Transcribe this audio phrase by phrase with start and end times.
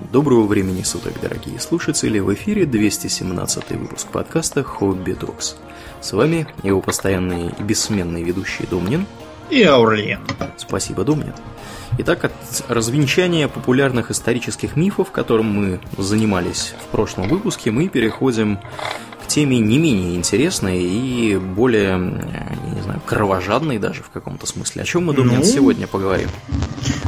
[0.00, 2.20] Доброго времени суток, дорогие слушатели!
[2.20, 5.56] В эфире 217 выпуск подкаста «Хобби Токс».
[6.00, 9.06] С вами его постоянный и бессменный ведущий Домнин.
[9.50, 10.20] И Аурлиен.
[10.56, 11.34] Спасибо, Домнин.
[11.98, 12.32] Итак, от
[12.68, 18.60] развенчания популярных исторических мифов, которым мы занимались в прошлом выпуске, мы переходим
[19.28, 24.82] теме не менее интересной и более, не знаю, кровожадной даже в каком-то смысле.
[24.82, 26.28] О чем мы, Домнин, ну, сегодня поговорим?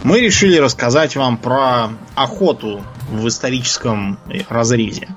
[0.02, 4.18] Мы решили рассказать вам про охоту в историческом
[4.48, 5.08] разрезе.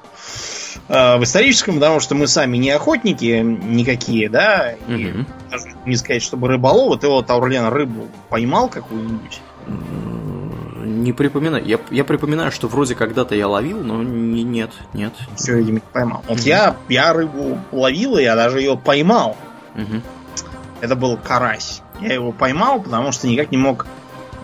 [0.89, 5.25] Э, в историческом, потому что мы сами не охотники никакие, да, и угу.
[5.49, 6.97] даже не сказать, чтобы рыболовы.
[6.97, 9.41] Ты вот, Аурлен, рыбу поймал какую-нибудь?
[10.85, 11.65] Не припоминаю.
[11.65, 15.13] Я, я припоминаю, что вроде когда-то я ловил, но не, нет, нет.
[15.35, 16.23] Все, видимо, поймал.
[16.27, 16.47] Вот угу.
[16.47, 19.38] я, я рыбу ловил, и я даже ее поймал.
[19.75, 20.02] Угу.
[20.81, 21.81] Это был карась.
[22.02, 23.85] Я его поймал, потому что никак не мог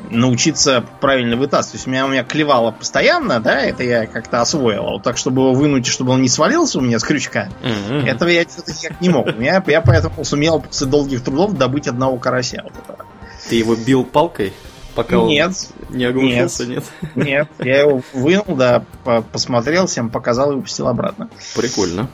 [0.09, 1.71] научиться правильно вытаскивать.
[1.71, 4.83] То есть у меня, у меня клевало постоянно, да, это я как-то освоил.
[4.83, 8.07] Вот так, чтобы его вынуть, чтобы он не свалился у меня с крючка, mm-hmm.
[8.07, 9.27] этого я что-то никак не мог.
[9.39, 12.61] Я, я поэтому сумел после долгих трудов добыть одного карася.
[12.63, 13.05] Вот этого.
[13.49, 14.53] Ты его бил палкой?
[14.95, 15.53] Пока нет,
[15.89, 16.83] он не оглушился, нет?
[17.15, 18.83] Нет, нет я его вынул, да,
[19.31, 21.29] посмотрел, всем показал и выпустил обратно.
[21.55, 22.09] Прикольно.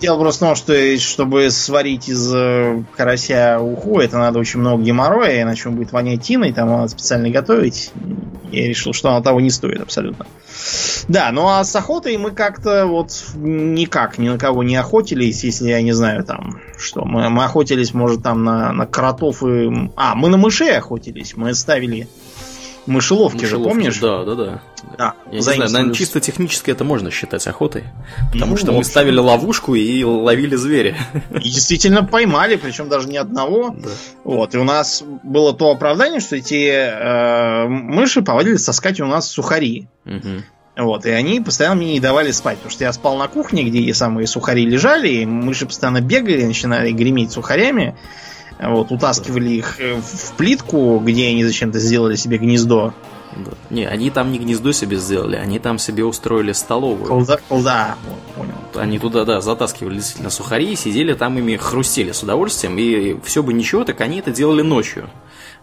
[0.00, 4.82] Дело просто в том, что чтобы сварить из э, карася уху, это надо очень много
[4.82, 7.92] геморроя, иначе он будет вонять тиной, там надо специально готовить.
[8.52, 10.26] Я решил, что оно того не стоит абсолютно.
[11.08, 15.68] Да, ну а с охотой мы как-то вот никак ни на кого не охотились, если
[15.68, 19.90] я не знаю там, что мы, мы охотились, может, там на, на кротов и...
[19.96, 22.08] А, мы на мышей охотились, мы ставили
[22.86, 23.98] мышеловки, мышеловки же, помнишь?
[23.98, 24.62] Да, да, да.
[24.96, 27.84] да Я не знаю, наверное, чисто технически это можно считать охотой.
[28.32, 30.96] Потому ну, что мы ставили ловушку и ловили зверя.
[31.32, 33.70] И действительно поймали, причем даже не одного.
[33.76, 33.90] Да.
[34.24, 34.54] Вот.
[34.54, 39.88] И у нас было то оправдание, что эти э, мыши повадились таскать у нас сухари.
[40.04, 40.42] Угу.
[40.76, 43.94] Вот, и они постоянно мне не давали спать, потому что я спал на кухне, где
[43.94, 47.96] самые сухари лежали, и мыши постоянно бегали, начинали греметь сухарями.
[48.58, 52.94] Вот, утаскивали их э, в плитку, где они зачем-то сделали себе гнездо.
[53.70, 57.06] Не, они там не гнездо себе сделали, они там себе устроили столовую.
[57.06, 57.96] Колда, колда,
[58.34, 58.54] понял.
[58.74, 63.52] Они туда, да, затаскивали действительно сухари, сидели там ими хрустели с удовольствием, и все бы
[63.52, 65.10] ничего, так они это делали ночью.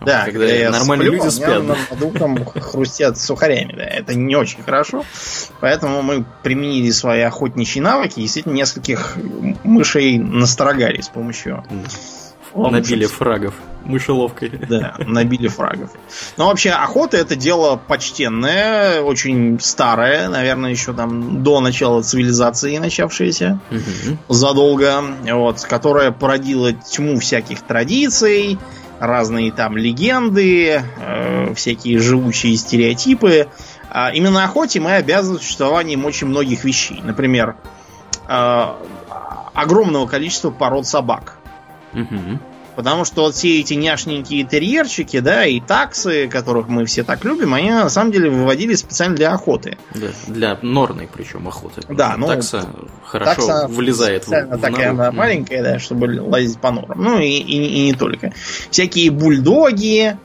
[0.02, 1.66] Да, когда, когда нормальные сплю, люди спят.
[1.66, 1.78] Да.
[1.92, 5.06] Над ухом хрустят сухарями, да, это не очень хорошо.
[5.60, 9.18] Поэтому мы применили свои охотничьи навыки, и действительно нескольких
[9.64, 11.64] мышей насторогали с помощью
[12.56, 13.56] Набили фрагов
[13.86, 14.50] мышеловкой.
[14.69, 15.90] Да, набили фрагов.
[16.38, 23.59] Но вообще охота это дело почтенное, очень старое, наверное, еще там до начала цивилизации начавшееся,
[23.69, 24.34] угу.
[24.34, 28.58] задолго, вот, которая породила тьму всяких традиций,
[29.00, 33.47] разные там легенды, э, всякие живучие стереотипы.
[33.90, 37.02] А именно охоте мы обязаны существованием очень многих вещей.
[37.03, 37.56] Например,
[38.28, 38.66] э,
[39.53, 41.38] огромного количества пород собак.
[41.94, 42.40] Угу.
[42.76, 47.54] Потому что вот все эти няшненькие терьерчики, да, и таксы, которых мы все так любим,
[47.54, 49.78] они на самом деле выводили специально для охоты.
[49.94, 51.81] Да, для норной причем охоты.
[51.90, 52.68] Да, ну, такса
[53.04, 57.02] хорошо такса влезает в, в такая она маленькая, да, чтобы лазить по норам.
[57.02, 58.34] Ну и, и, и не только.
[58.72, 60.18] Всякие бульдоги,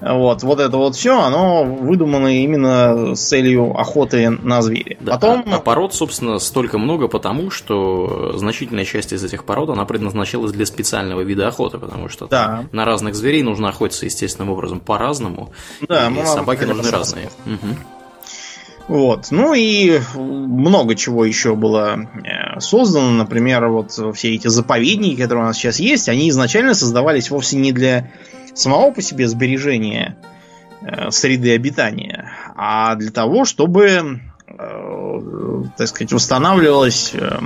[0.00, 4.96] вот, вот это вот все, оно выдумано именно с целью охоты на зверя.
[5.00, 5.44] Да, Потом...
[5.46, 10.52] а, а пород, собственно, столько много потому, что значительная часть из этих пород, она предназначалась
[10.52, 12.64] для специального вида охоты, потому что да.
[12.70, 15.52] на разных зверей нужно охотиться естественным образом по-разному,
[15.88, 17.30] да, и собаки нужны разные.
[17.46, 17.76] Угу.
[18.88, 19.26] Вот.
[19.30, 23.10] Ну и много чего еще было э, создано.
[23.10, 27.72] Например, вот все эти заповедники, которые у нас сейчас есть, они изначально создавались вовсе не
[27.72, 28.10] для
[28.58, 30.16] самого по себе сбережения
[30.82, 37.38] э, среды обитания, а для того, чтобы, э, так сказать, восстанавливалась э,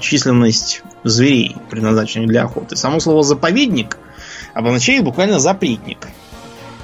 [0.00, 2.76] численность зверей, предназначенных для охоты.
[2.76, 3.98] Само слово заповедник
[4.54, 6.08] обозначает буквально запретник.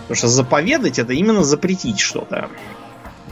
[0.02, 2.48] Потому что заповедать это именно запретить что-то.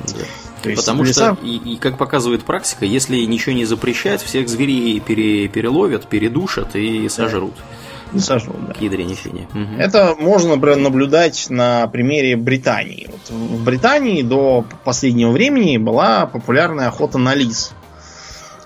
[0.06, 0.74] Да.
[0.76, 1.34] Потому леса...
[1.34, 6.76] что, и, и как показывает практика, если ничего не запрещать, всех зверей пере, переловят, передушат
[6.76, 7.54] и сожрут.
[7.56, 7.79] Да
[8.18, 8.72] сожрут, да.
[8.72, 9.48] К фине.
[9.54, 9.74] Угу.
[9.78, 13.08] Это можно, например, наблюдать на примере Британии.
[13.10, 17.72] Вот в Британии до последнего времени была популярная охота на лис.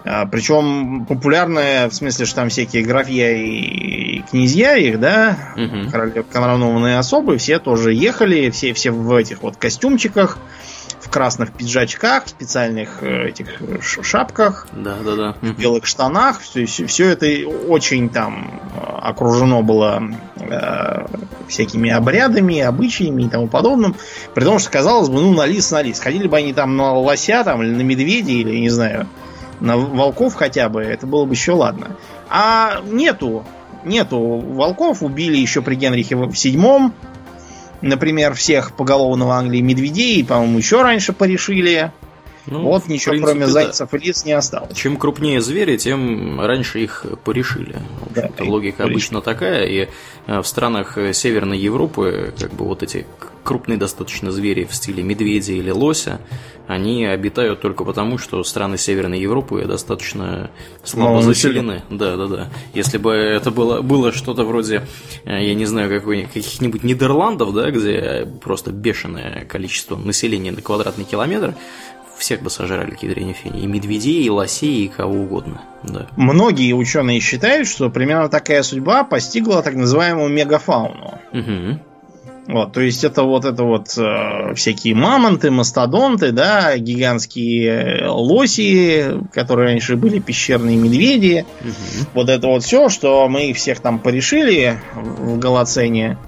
[0.05, 6.25] А, причем популярные, в смысле, что там всякие графья и князья их, да, угу.
[6.31, 10.39] коронованные особы, все тоже ехали, все, все в этих вот костюмчиках,
[11.05, 15.35] в красных пиджачках, в специальных э, этих шапках, да, да, да.
[15.43, 16.41] в белых штанах.
[16.41, 18.63] Все, все это очень там
[19.03, 20.03] окружено было
[20.37, 21.07] э,
[21.47, 23.97] всякими обрядами, обычаями и тому подобным.
[24.35, 26.01] При том, что казалось бы, ну, на лис, на лис.
[26.01, 29.07] Ходили бы они там на лося там, или на медведя, или, не знаю,
[29.61, 31.97] на волков хотя бы, это было бы еще ладно.
[32.31, 33.45] А нету,
[33.85, 36.95] нету волков, убили еще при Генрихе в седьмом,
[37.89, 41.93] например, всех поголовно в Англии медведей, по-моему, еще раньше порешили.
[42.47, 43.97] Ну, вот ничего принципе, кроме зайцев да.
[43.97, 44.77] и лиц не осталось.
[44.77, 47.77] Чем крупнее звери, тем раньше их порешили.
[48.11, 48.93] Да, логика порешили.
[48.93, 49.89] обычно такая, и
[50.27, 53.07] э, в странах Северной Европы как бы вот эти
[53.45, 56.21] крупные достаточно звери в стиле медведя или лося,
[56.67, 60.51] они обитают только потому, что страны Северной Европы достаточно
[60.83, 61.83] слабо заселены.
[61.91, 62.49] Да, да, да.
[62.73, 64.87] Если бы это было, было что-то вроде,
[65.25, 71.55] э, я не знаю, каких-нибудь Нидерландов, да, где просто бешеное количество населения на квадратный километр,
[72.17, 73.63] всех бы сожрали кедрение фени.
[73.63, 75.61] И медведей, и лосей, и кого угодно.
[75.83, 76.07] Да.
[76.17, 81.19] Многие ученые считают, что примерно такая судьба постигла так называемую мегафауну.
[81.33, 81.81] Угу.
[82.47, 89.69] Вот, то есть это вот это вот э, всякие мамонты, мастодонты, да, гигантские лоси, которые
[89.69, 91.47] раньше были пещерные медведи.
[91.63, 92.09] Угу.
[92.13, 96.19] Вот это вот все, что мы их всех там порешили в Голоцене.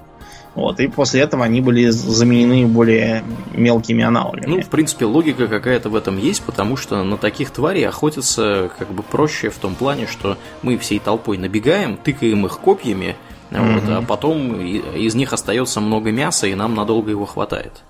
[0.55, 3.23] Вот, и после этого они были заменены более
[3.53, 4.47] мелкими аналогами.
[4.47, 8.91] Ну, в принципе, логика какая-то в этом есть, потому что на таких тварей охотиться как
[8.91, 13.15] бы проще в том плане, что мы всей толпой набегаем, тыкаем их копьями,
[13.51, 13.79] mm-hmm.
[13.79, 17.83] вот, а потом из них остается много мяса, и нам надолго его хватает.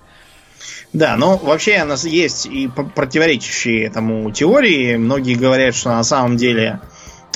[0.94, 4.96] Да, но вообще у нас есть и противоречащие этому теории.
[4.96, 6.80] Многие говорят, что на самом деле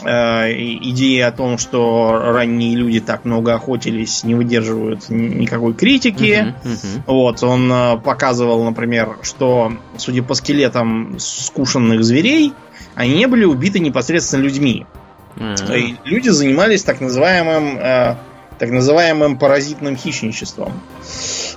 [0.04, 6.56] Э, идея о том, что ранние люди так много охотились, не выдерживают никакой критики.
[6.64, 7.02] Uh-huh, uh-huh.
[7.06, 12.54] Вот, он э, показывал, например, что, судя по скелетам скушенных зверей,
[12.96, 14.88] они не были убиты непосредственно людьми.
[15.36, 15.78] Uh-huh.
[15.78, 18.16] И люди занимались так называемым, э,
[18.60, 20.74] так называемым паразитным хищничеством.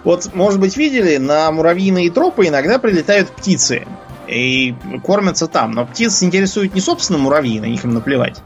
[0.04, 3.86] Вот, может быть, видели, на муравьиные тропы иногда прилетают птицы
[4.28, 4.74] и
[5.04, 5.72] кормятся там.
[5.72, 8.40] Но птиц интересует не собственно муравьи, на них им наплевать.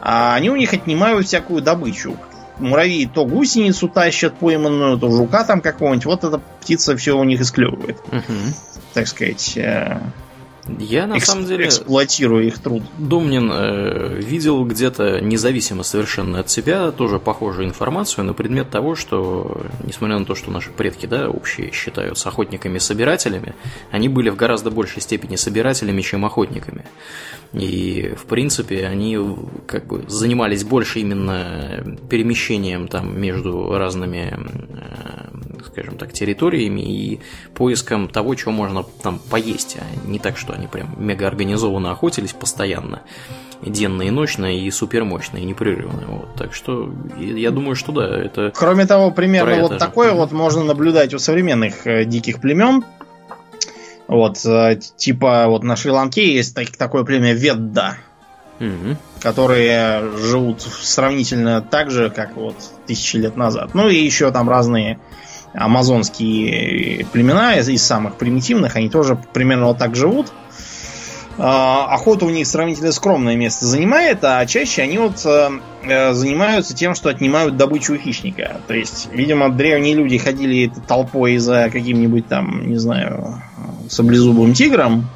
[0.00, 2.16] А они у них отнимают всякую добычу.
[2.58, 6.06] Муравьи то гусеницу тащат пойманную, то жука там какого-нибудь.
[6.06, 7.98] Вот эта птица все у них исклевывает.
[8.08, 8.34] Угу.
[8.94, 9.98] Так сказать, э,
[10.78, 12.82] я на Экс- самом деле эксплуатирую их труд.
[12.98, 19.62] Домнин э, видел где-то независимо совершенно от себя тоже похожую информацию на предмет того, что
[19.84, 23.54] несмотря на то, что наши предки, да, общие считаются охотниками-собирателями,
[23.90, 26.84] они были в гораздо большей степени собирателями, чем охотниками.
[27.52, 29.18] И в принципе они
[29.66, 37.20] как бы занимались больше именно перемещением там между разными, э, скажем так, территориями и
[37.54, 42.32] поиском того, чего можно там поесть, а не так, что они прям мега организованно охотились
[42.32, 43.02] постоянно,
[43.62, 46.06] денно и ночно, и супермощно, и непрерывно.
[46.06, 46.34] Вот.
[46.36, 48.52] Так что я думаю, что да, это...
[48.54, 52.84] Кроме того, примерно вот такое вот можно наблюдать у современных э, диких племен.
[54.06, 57.96] Вот, э, типа вот на Шри-Ланке есть так, такое племя Ведда,
[58.58, 58.96] угу.
[59.20, 62.56] которые живут сравнительно так же, как вот
[62.86, 63.74] тысячи лет назад.
[63.74, 64.98] Ну и еще там разные
[65.52, 70.32] амазонские племена из, самых примитивных, они тоже примерно вот так живут.
[71.42, 75.50] А, охота у них сравнительно скромное место занимает, а чаще они вот э,
[75.84, 78.60] э, занимаются тем, что отнимают добычу у хищника.
[78.66, 83.42] То есть, видимо, древние люди ходили толпой за каким-нибудь там, не знаю,
[83.88, 85.08] саблезубым тигром,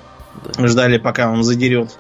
[0.58, 1.98] ждали, пока он задерет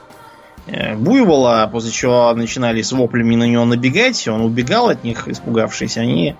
[0.68, 5.98] э, буйвола, после чего начинали с воплями на него набегать, он убегал от них, испугавшись,
[5.98, 6.34] они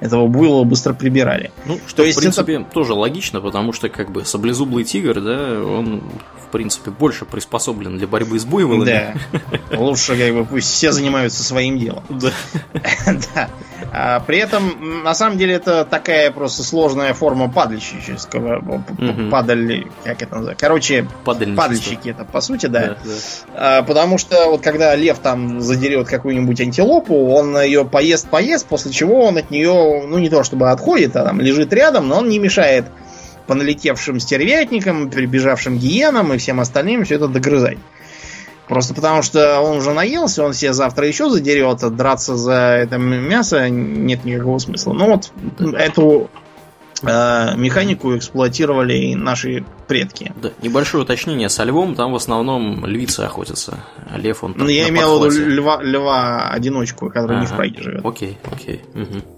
[0.00, 1.50] этого буйла быстро прибирали.
[1.64, 2.64] Ну, что, То есть в принципе, это...
[2.64, 6.02] тоже логично, потому что, как бы, саблезублый тигр, да, он,
[6.46, 9.14] в принципе, больше приспособлен для борьбы с буйволами.
[9.70, 9.76] Да.
[9.76, 12.04] Лучше, как бы, пусть все занимаются своим делом.
[12.18, 12.32] Да.
[13.34, 13.48] да.
[13.92, 18.58] А при этом, на самом деле, это такая просто сложная форма падальщического.
[18.58, 19.30] Угу.
[19.30, 20.64] Падаль, как это называется?
[20.64, 22.80] Короче, падальщики это, по сути, да.
[22.80, 23.10] да, да.
[23.54, 29.24] А, потому что вот когда лев там задерет какую-нибудь антилопу, он ее поест-поест, после чего
[29.24, 29.70] он от нее,
[30.06, 32.86] ну, не то чтобы отходит, а там лежит рядом, но он не мешает
[33.46, 37.78] по налетевшим стервятникам, прибежавшим гиенам и всем остальным все это догрызать.
[38.68, 42.98] Просто потому что он уже наелся, он себе завтра еще задерет, а драться за это
[42.98, 44.92] мясо нет никакого смысла.
[44.92, 45.32] Ну вот
[45.74, 46.28] эту
[47.02, 50.34] э, механику эксплуатировали наши предки.
[50.36, 53.78] Да, небольшое уточнение со львом, там в основном львицы охотятся.
[54.12, 57.40] А лев он Ну, я имел в виду льва, льва одиночку, который ага.
[57.40, 58.04] не в Праге живет.
[58.04, 58.82] Окей, окей.
[58.94, 59.37] Угу.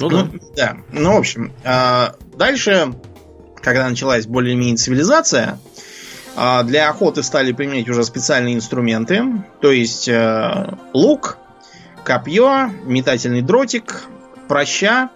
[0.00, 0.30] Ну, ну да.
[0.56, 0.76] да.
[0.92, 2.94] Ну, в общем, э, дальше,
[3.56, 5.58] когда началась более-менее цивилизация,
[6.36, 9.24] э, для охоты стали применять уже специальные инструменты,
[9.60, 11.38] то есть э, лук,
[12.04, 14.04] копье, метательный дротик,
[14.48, 15.10] проща.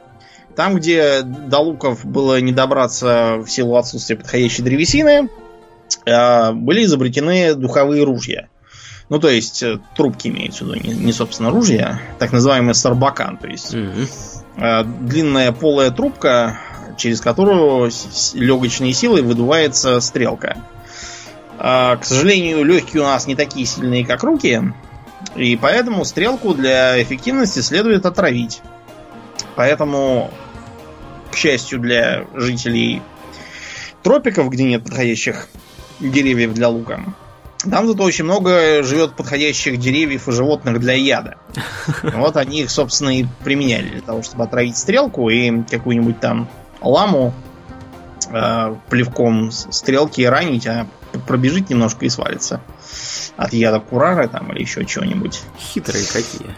[0.54, 5.28] Там, где до луков было не добраться в силу отсутствия подходящей древесины,
[6.06, 8.46] были изобретены духовые ружья.
[9.08, 9.64] Ну, то есть,
[9.96, 13.36] трубки имеются в виду, не, не собственно, ружья, так называемый сарбакан.
[13.36, 14.08] То есть, mm-hmm.
[14.56, 16.58] Э, длинная полая трубка,
[16.96, 17.90] через которую
[18.34, 20.56] легочной силой выдувается стрелка.
[21.58, 24.62] Э, к сожалению, легкие у нас не такие сильные, как руки,
[25.34, 28.62] и поэтому стрелку для эффективности следует отравить.
[29.56, 30.30] Поэтому,
[31.30, 33.02] к счастью для жителей
[34.02, 35.48] тропиков, где нет подходящих
[36.00, 37.04] деревьев для лука,
[37.70, 41.36] там зато очень много живет подходящих деревьев и животных для яда.
[42.14, 46.48] Вот они их, собственно, и применяли для того, чтобы отравить стрелку и какую-нибудь там
[46.80, 47.32] ламу
[48.30, 50.86] э, плевком стрелки ранить, а
[51.26, 52.60] пробежит немножко и свалится.
[53.36, 55.42] От яда курара там или еще чего-нибудь.
[55.58, 56.54] Хитрые какие.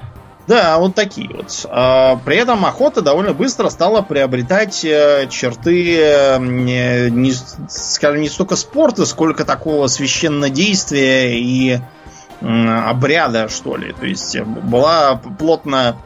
[0.46, 1.66] Да, вот такие вот.
[1.68, 7.32] А, при этом охота довольно быстро стала приобретать э, черты, э, не,
[7.68, 11.80] скажем, не столько спорта, сколько такого священнодействия и
[12.40, 13.92] обряда, что ли.
[13.92, 15.96] То есть была плотно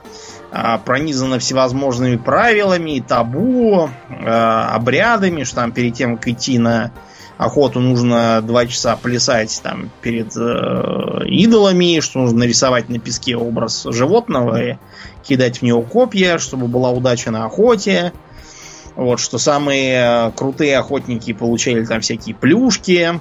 [0.52, 6.92] а, пронизана всевозможными правилами, табу, а, обрядами, что там перед тем, как идти на
[7.40, 13.86] охоту нужно два часа плясать там перед э, идолами, что нужно нарисовать на песке образ
[13.88, 14.76] животного и
[15.26, 18.12] кидать в него копья, чтобы была удача на охоте.
[18.94, 23.18] Вот, что самые э, крутые охотники получали там всякие плюшки.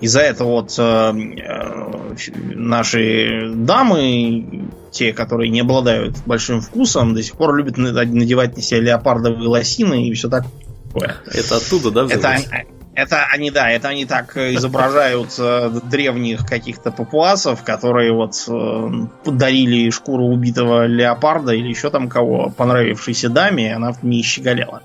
[0.00, 2.14] Из-за этого вот э, э,
[2.54, 8.80] наши дамы, те, которые не обладают большим вкусом, до сих пор любят надевать на себя
[8.80, 11.16] леопардовые лосины и все такое.
[11.26, 12.04] Это оттуда, да?
[12.04, 12.46] Взялось?
[12.46, 19.06] Это, это они, да, это они так изображают э, древних каких-то папуасов, которые вот э,
[19.24, 24.82] подарили шкуру убитого леопарда или еще там кого, понравившейся даме, и она в ней щеголяла.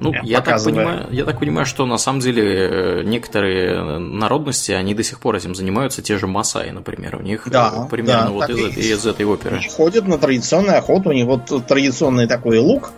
[0.00, 4.94] Ну, я так, понимаю, я так понимаю, что на самом деле э, некоторые народности, они
[4.94, 8.50] до сих пор этим занимаются, те же Масаи, например, у них да, примерно да, вот
[8.50, 9.60] из, из этой оперы.
[9.76, 12.92] Ходят на традиционную охоту, у них вот традиционный такой лук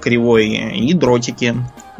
[0.00, 1.56] кривой и дротики.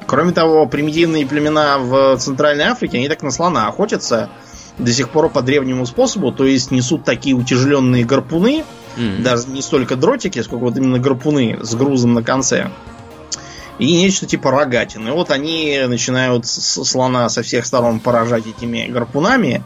[0.07, 4.31] Кроме того, примитивные племена в Центральной Африке, они так на слона охотятся
[4.79, 8.65] до сих пор по древнему способу, то есть несут такие утяжеленные гарпуны,
[8.97, 9.23] mm-hmm.
[9.23, 12.71] даже не столько дротики, сколько вот именно гарпуны с грузом на конце.
[13.79, 15.13] И нечто типа рогатины.
[15.13, 19.65] Вот они начинают слона со всех сторон поражать этими гарпунами,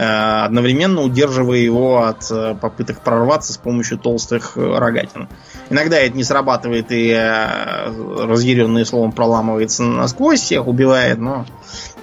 [0.00, 5.28] Э, одновременно удерживая его от э, попыток прорваться с помощью толстых э, рогатин.
[5.70, 11.46] Иногда это не срабатывает и разъяренный словом проламывается насквозь, всех убивает, но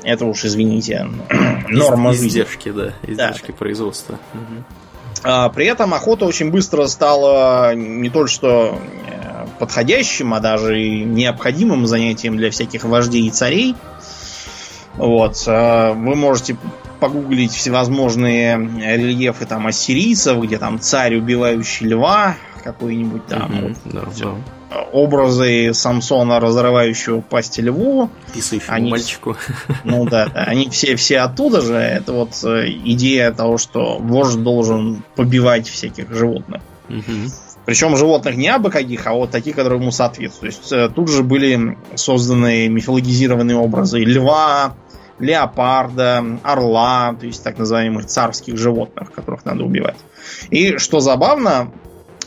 [0.03, 1.05] это уж, извините,
[1.69, 3.57] норма Из, Издержки, да, издержки да.
[3.57, 4.19] производства.
[4.33, 5.51] Угу.
[5.53, 8.79] При этом охота очень быстро стала не только что
[9.59, 13.75] подходящим, а даже и необходимым занятием для всяких вождей и царей.
[14.95, 15.43] Вот.
[15.45, 16.55] Вы можете
[17.00, 23.51] погуглить всевозможные рельефы там ассирийцев, где там царь, убивающий льва, какой-нибудь там.
[23.51, 24.01] Mm-hmm, вот, да,
[24.69, 24.85] да.
[24.91, 28.09] Образы Самсона, разрывающего пасть льву.
[28.33, 29.37] Писающему они, мальчику.
[29.83, 31.75] Ну да, они все, все оттуда же.
[31.75, 36.61] Это вот э, идея того, что вождь должен побивать всяких животных.
[36.89, 37.31] Mm-hmm.
[37.65, 40.55] Причем животных не абы каких, а вот таких, которые ему соответствуют.
[40.55, 44.73] То есть э, тут же были созданы мифологизированные образы льва,
[45.19, 49.97] леопарда, орла, то есть так называемых царских животных, которых надо убивать.
[50.49, 51.71] И что забавно,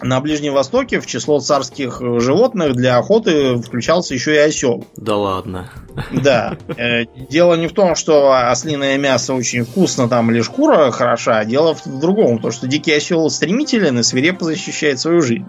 [0.03, 4.85] на Ближнем Востоке в число царских животных для охоты включался еще и осел.
[4.97, 5.71] Да ладно.
[6.13, 6.57] Да.
[6.77, 11.45] Э, дело не в том, что ослиное мясо очень вкусно там или шкура хороша, а
[11.45, 12.39] дело в другом.
[12.39, 15.47] То, что дикий осел стремителен и свирепо защищает свою жизнь.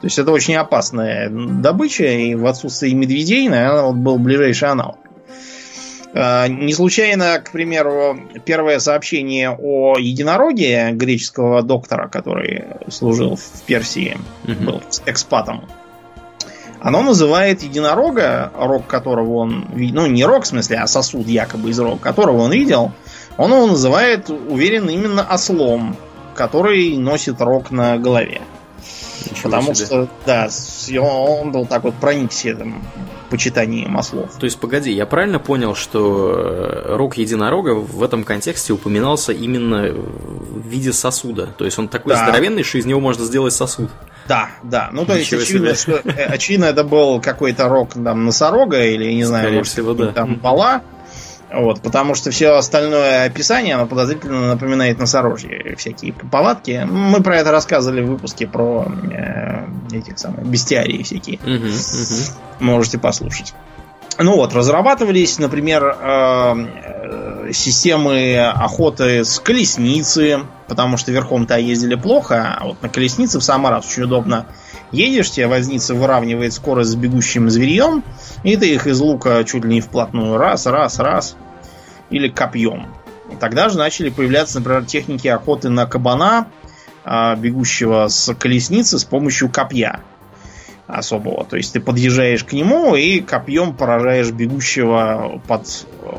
[0.00, 4.98] То есть это очень опасная добыча, и в отсутствии медведей, наверное, вот был ближайший аналог.
[6.16, 14.16] А, не случайно, к примеру, первое сообщение о единороге греческого доктора, который служил в Персии,
[14.44, 14.64] угу.
[14.64, 15.64] был экспатом.
[16.80, 21.70] Оно называет единорога, рог которого он видел, ну не рог в смысле, а сосуд якобы
[21.70, 22.92] из рога, которого он видел,
[23.36, 25.96] он его называет, уверен, именно ослом,
[26.36, 28.40] который носит рог на голове.
[29.24, 29.86] Ничего потому себе.
[29.86, 30.48] что, да,
[31.00, 32.84] он был так вот проникся этим
[33.34, 34.30] почитанием ослов.
[34.38, 39.90] То есть, погоди, я правильно понял, что э, рог единорога в этом контексте упоминался именно
[39.92, 41.48] в виде сосуда?
[41.58, 42.22] То есть он такой Да.
[42.22, 43.90] здоровенный, что из него можно сделать сосуд.
[44.28, 44.90] Да, да.
[44.92, 45.98] Ну, то есть, Ничего очевидно, себе.
[45.98, 49.94] что, э, очевидно, это был какой-то рог там носорога или, не знаю, Скорее может, всего,
[49.94, 50.12] да.
[50.12, 50.82] там бала.
[51.54, 55.74] Вот, потому что все остальное описание, оно подозрительно напоминает носорожье.
[55.76, 56.86] Всякие повадки.
[56.90, 61.38] Мы про это рассказывали в выпуске про э, этих самых бестиарии всякие.
[61.44, 61.74] Мгм, мгм.
[62.60, 63.54] Можете послушать.
[64.18, 66.54] Ну вот, разрабатывались, например, э,
[67.48, 73.42] э, системы охоты с колесницы, потому что верхом-то ездили плохо, а вот на колеснице в
[73.44, 74.46] самый раз очень удобно.
[74.92, 78.04] Едешь, тебе возница выравнивает скорость с бегущим зверьем,
[78.44, 81.36] и ты их из лука чуть ли не вплотную раз, раз, раз,
[82.14, 82.86] или копьем.
[83.32, 86.48] И тогда же начали появляться, например, техники охоты на кабана,
[87.04, 90.00] а, бегущего с колесницы с помощью копья
[90.86, 91.44] особого.
[91.44, 95.66] То есть ты подъезжаешь к нему и копьем поражаешь бегущего под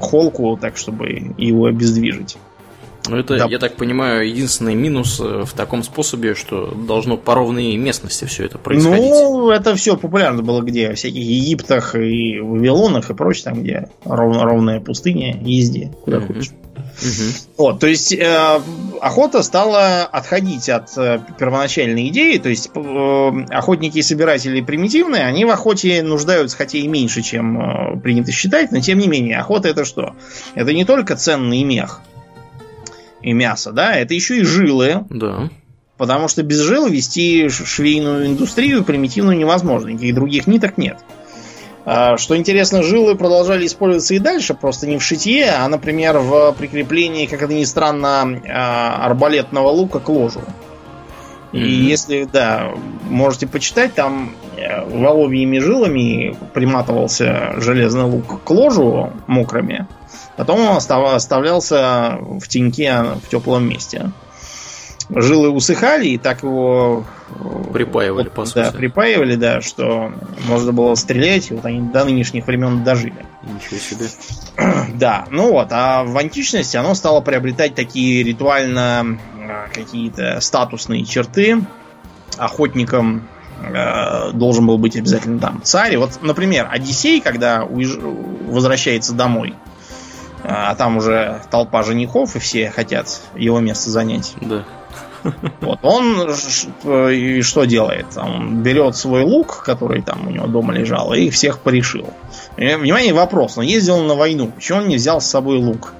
[0.02, 2.38] холку, так чтобы его обездвижить.
[3.10, 3.46] Ну, это, Да.
[3.48, 8.46] я так понимаю, единственный минус э, в таком способе, что должно по ровной местности все
[8.46, 9.00] это происходить.
[9.12, 10.92] Ну, это все популярно было где?
[10.92, 16.28] В всяких Египтах и Вавилонах и прочее, там, где ров- ровная пустыня, езди, куда Мгм.
[16.28, 16.52] хочешь.
[17.02, 17.34] Мгм.
[17.58, 18.60] Вот, то есть э,
[19.02, 25.44] охота стала отходить от э, первоначальной идеи, то есть э, охотники и собиратели примитивные, они
[25.46, 29.68] в охоте нуждаются, хотя и меньше, чем э, принято считать, но тем не менее, охота
[29.68, 30.16] это что?
[30.54, 32.02] Это не только ценный мех
[33.26, 35.50] и мясо, да, это еще и жилы, Да.
[35.98, 40.98] потому что без жил вести швейную индустрию примитивную невозможно, никаких других ниток нет.
[41.88, 46.52] А, Что интересно, жилы продолжали использоваться и дальше, просто не в шитье, а, например, в
[46.54, 50.42] прикреплении, как это ни странно, а, арбалетного лука к ложу.
[51.52, 51.66] И Мгм.
[51.68, 52.72] если, да,
[53.10, 59.88] можете почитать, там э, воловьими жилами приматывался железный лук к ложу мокрыми,
[60.38, 64.12] потом он остав- оставлялся в теньке в теплом месте.
[65.10, 67.06] Жилы усыхали, и так его
[67.72, 68.78] Припаивали, вот, по да, сути.
[68.78, 70.12] припаивали, да, что
[70.48, 73.14] можно было стрелять, и вот они до нынешних времен дожили.
[73.44, 74.06] Ничего себе.
[74.96, 81.62] Да, ну вот, а в античности оно стало приобретать такие ритуально э, какие-то статусные черты.
[82.38, 83.28] Охотником
[83.62, 85.94] э, должен был быть обязательно там царь.
[85.94, 88.02] И Вот, например, Одиссей, когда уезж-
[88.50, 89.54] возвращается домой,
[90.48, 94.34] а там уже толпа женихов, и все хотят его место занять.
[94.42, 94.64] Да.
[95.60, 96.30] Вот, он
[96.84, 98.06] э, и что делает?
[98.16, 102.12] Он берет свой лук, который там у него дома лежал, и всех порешил.
[102.58, 103.58] И, Внимание, вопрос.
[103.58, 104.52] Он ездил на войну.
[104.54, 105.94] Почему он не взял с собой лук?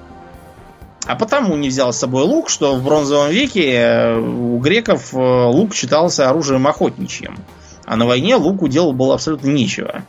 [1.06, 5.16] А потому не взял с собой лук, что в бронзовом веке э, у греков э,
[5.18, 7.36] лук считался оружием охотничьим.
[7.84, 10.02] А на войне луку делать было абсолютно нечего.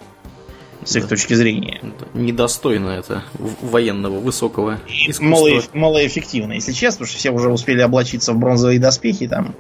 [0.88, 1.10] С их Да.
[1.10, 1.82] точки зрения.
[2.14, 3.24] Недостойно это
[3.62, 5.24] военного высокого И искусства.
[5.26, 9.54] мало, малоэффективно, если честно, потому что все уже успели облачиться в бронзовые доспехи, там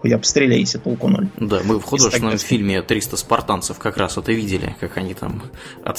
[0.00, 1.28] хоть обстреляйся, толку ноль.
[1.38, 5.42] Да, мы в художественном Из фильме «300 спартанцев» как раз это видели, как они там
[5.84, 5.98] от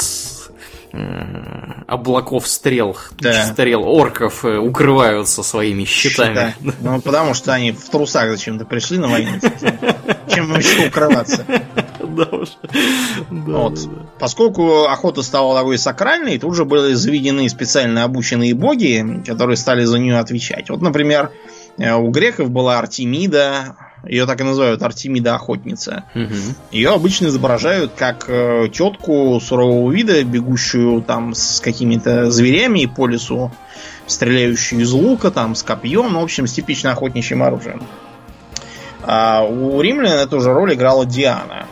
[0.93, 3.45] э, облаков стрел, Да.
[3.45, 6.55] стрел орков э, укрываются своими щитами.
[6.61, 6.73] Да.
[6.81, 9.31] Ну, потому что они в трусах зачем-то пришли на войну.
[10.33, 11.45] Чем им еще укрываться?
[12.19, 12.49] Да уж.
[13.29, 13.75] Да, Вот.
[13.75, 14.05] да, да.
[14.19, 19.99] Поскольку охота стала такой сакральной, тут же были заведены специально обученные боги, которые стали за
[19.99, 20.69] нее отвечать.
[20.69, 21.31] Вот, например,
[21.77, 26.03] э, у греков была Артемида, ее так и называют Артемида-охотница.
[26.13, 26.55] Мгм.
[26.71, 33.51] Ее обычно изображают как э, тетку сурового вида, бегущую там с какими-то зверями по лесу,
[34.07, 37.83] стреляющую из лука, там, с копьем, ну, в общем, с типично охотничьим оружием.
[39.03, 41.65] А у римлян эту же роль играла Диана.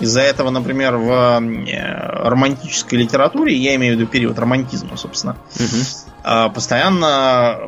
[0.00, 5.84] Из-за этого, например, в э, романтической литературе, я имею в виду период романтизма, собственно, Мгм.
[6.24, 7.58] А, постоянно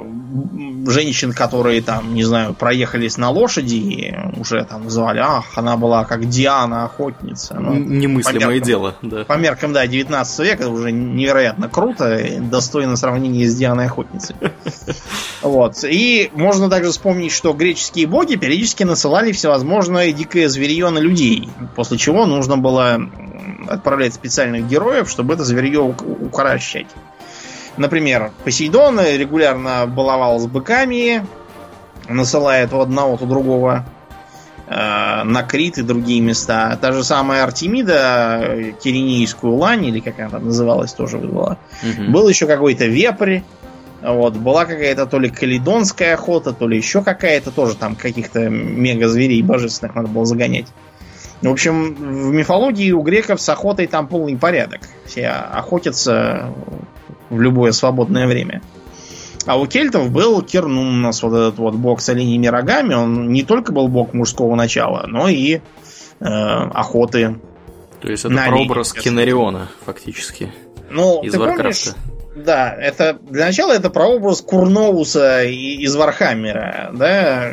[0.88, 6.28] женщин, которые там, не знаю, проехались на лошади, уже там называли, ах, она была как
[6.28, 7.54] Диана охотница.
[7.58, 9.24] Ну, Немыслимое меркам- дело, да.
[9.24, 14.36] По меркам, да, 19 века это уже невероятно круто, и достойно сравнения с Дианой охотницей.
[15.42, 15.84] Вот.
[15.84, 21.98] И можно также вспомнить, что греческие боги периодически насылали всевозможное дикое зверье на людей, после
[21.98, 23.00] чего нужно было
[23.68, 26.86] отправлять специальных героев, чтобы это зверье ук- укорощать.
[27.76, 31.26] Например, Посейдон регулярно баловал с быками,
[32.08, 33.84] насылая то одного, то другого
[34.66, 36.78] э, на Крит и другие места.
[36.80, 41.58] Та же самая Артемида, э, Киренейскую лань, или как она там называлась, тоже вызвала.
[41.82, 42.12] Мгм.
[42.12, 43.40] Был еще какой-то вепрь,
[44.02, 49.42] Вот, была какая-то то ли каледонская охота, то ли еще какая-то, тоже там каких-то мега-зверей
[49.42, 50.66] божественных надо было загонять.
[51.42, 54.80] В общем, в мифологии у греков с охотой там полный порядок.
[55.06, 56.52] Все охотятся
[57.30, 58.62] в любое свободное время.
[59.46, 62.94] А у кельтов был Кернун, у нас вот этот вот бог с оленями рогами.
[62.94, 65.60] Он не только был бог мужского начала, но и э,
[66.20, 67.38] охоты.
[68.00, 70.52] То есть это прообраз Кенариона, фактически.
[70.90, 71.92] Ну, из ты Варкрафта.
[71.92, 77.50] Помнишь, да, это для начала это прообраз Курноуса из Вархаммера, да,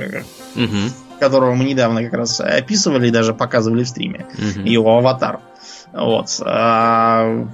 [0.55, 0.91] угу.
[1.19, 4.25] которого мы недавно как раз описывали и даже показывали в стриме.
[4.33, 4.65] Угу.
[4.65, 5.39] Его аватар.
[5.93, 6.27] Вот.
[6.41, 7.47] А,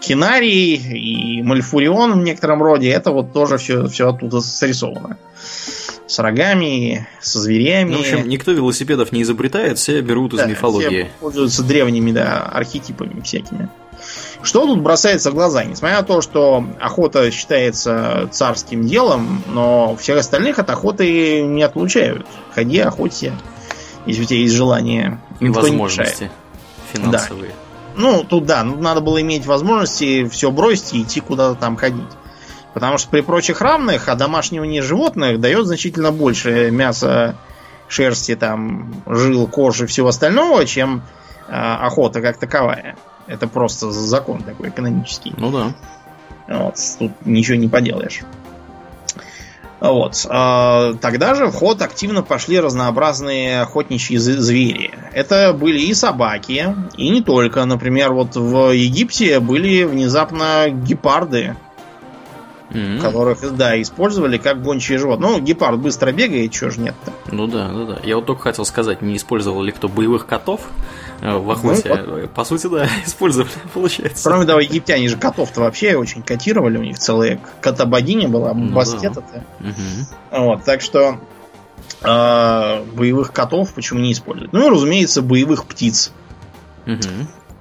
[0.00, 5.18] Кинарий и Мальфурион в некотором роде, это вот тоже все, все оттуда срисовано.
[6.06, 7.90] С рогами, со зверями.
[7.90, 11.02] Ну, в общем, никто велосипедов не изобретает, все берут из да, мифологии.
[11.02, 13.68] Все пользуются древними, да, архетипами всякими.
[14.42, 15.64] Что тут бросается в глаза?
[15.64, 22.24] Несмотря на то, что охота считается царским делом, но всех остальных от охоты не отлучают.
[22.54, 23.32] Ходи, охоте,
[24.06, 25.18] если у тебя есть желание.
[25.40, 26.30] И возможности
[26.92, 27.50] финансовые.
[27.50, 27.65] Да.
[27.96, 32.04] Ну, тут да, ну, надо было иметь возможности все бросить и идти куда-то там ходить.
[32.74, 37.36] Потому что при прочих равных, а домашнего не животных дает значительно больше мяса,
[37.88, 41.02] шерсти, там, жил, кожи и всего остального, чем
[41.48, 42.96] э, охота как таковая.
[43.26, 45.32] Это просто закон такой экономический.
[45.38, 45.74] Ну да.
[46.48, 48.20] Вот, тут ничего не поделаешь.
[49.80, 50.26] Вот.
[50.28, 54.90] А, тогда же в ход активно пошли разнообразные охотничьи звери.
[55.12, 57.64] Это были и собаки, и не только.
[57.64, 61.56] Например, вот в Египте были внезапно гепарды,
[62.70, 63.00] mm-hmm.
[63.00, 65.30] которых, да, использовали как гончие животные.
[65.30, 67.12] Ну, гепард быстро бегает, чего ж нет-то.
[67.32, 67.98] Ну да, ну да.
[68.02, 70.60] Я вот только хотел сказать, не использовал ли кто боевых котов
[71.20, 72.04] э, в охоте.
[72.06, 74.28] Ну, По сути, да, использовали, получается.
[74.28, 79.44] Кроме того, египтяне же котов-то вообще очень котировали, у них целая кота-богиня была, ну, бастета-то.
[79.60, 79.68] Да.
[79.68, 80.44] Угу.
[80.44, 81.20] Вот, так что
[82.02, 84.52] э, боевых котов почему не используют?
[84.52, 86.12] Ну и, разумеется, боевых птиц.
[86.86, 87.00] Угу.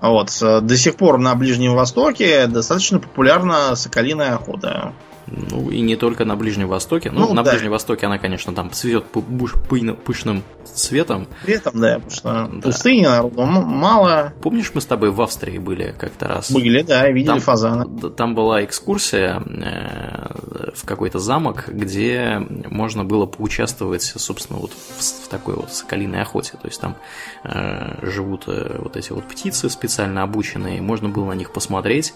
[0.09, 0.31] Вот.
[0.39, 4.93] До сих пор на Ближнем Востоке достаточно популярна соколиная охота.
[5.27, 7.11] Ну и не только на Ближнем Востоке.
[7.11, 7.51] Ну, ну на да.
[7.51, 11.27] Ближнем Востоке она, конечно, там цветет пышным цветом.
[11.43, 12.61] Цветом, да, потому что да.
[12.61, 14.33] пустыни народу мало.
[14.41, 16.51] Помнишь, мы с тобой в Австрии были как-то раз?
[16.51, 17.85] Были, да, видели там, фазана.
[17.85, 25.27] Там была экскурсия э, в какой-то замок, где можно было поучаствовать, собственно, вот в, в
[25.29, 26.53] такой вот соколиной охоте.
[26.61, 26.95] То есть там
[27.43, 32.13] э, живут э, вот эти вот птицы специально обученные, можно было на них посмотреть.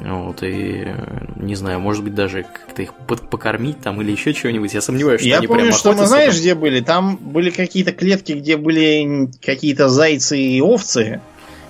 [0.00, 0.94] Вот, и
[1.36, 4.72] не знаю, может быть, даже как-то их покормить там или еще чего-нибудь.
[4.74, 6.80] Я сомневаюсь, что Я они помню, прям что мы знаешь, где были?
[6.80, 11.20] Там были какие-то клетки, где были какие-то зайцы и овцы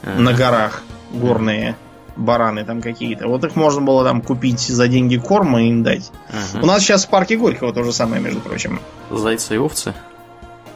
[0.02, 0.20] ага.
[0.20, 1.76] на горах горные.
[2.16, 3.28] Бараны там какие-то.
[3.28, 6.10] Вот их можно было там купить за деньги корма и им дать.
[6.30, 6.62] Ага.
[6.62, 8.80] У нас сейчас в парке Горького то же самое, между прочим.
[9.10, 9.92] Зайцы и овцы?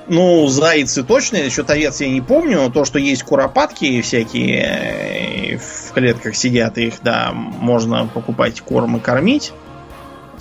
[0.06, 5.56] Ну, зайцы точно, насчет овец я не помню, но то, что есть куропатки всякие э,
[5.56, 9.52] в клетках сидят, их, да, можно покупать корм и кормить.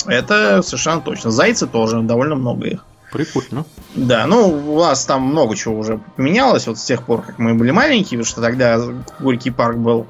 [0.09, 1.31] Это совершенно точно.
[1.31, 2.85] Зайцы тоже, довольно много их.
[3.11, 3.65] Прикольно.
[3.95, 7.55] Да, ну, у нас там много чего уже поменялось вот с тех пор, как мы
[7.55, 8.79] были маленькие, потому что тогда
[9.19, 10.05] Горький парк был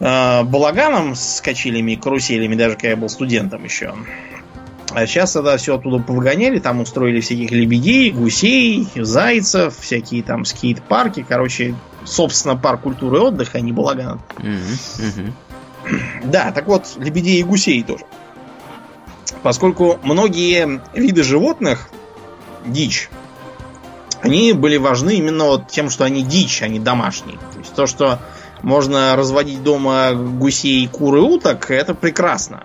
[0.00, 3.94] э, балаганом с качелями и каруселями, даже когда я был студентом еще.
[4.94, 11.24] А сейчас тогда все оттуда повыгоняли, там устроили всяких лебедей, гусей, зайцев, всякие там скейт-парки.
[11.26, 14.20] Короче, собственно, парк культуры и отдыха, а не балаган.
[16.24, 18.04] Да, так вот, лебедей и гусей тоже.
[19.42, 21.90] Поскольку многие виды животных,
[22.64, 23.10] дичь,
[24.20, 27.38] они были важны именно вот тем, что они дичь, а не домашние.
[27.38, 28.20] То есть то, что
[28.62, 32.62] можно разводить дома гусей, кур и уток, это прекрасно.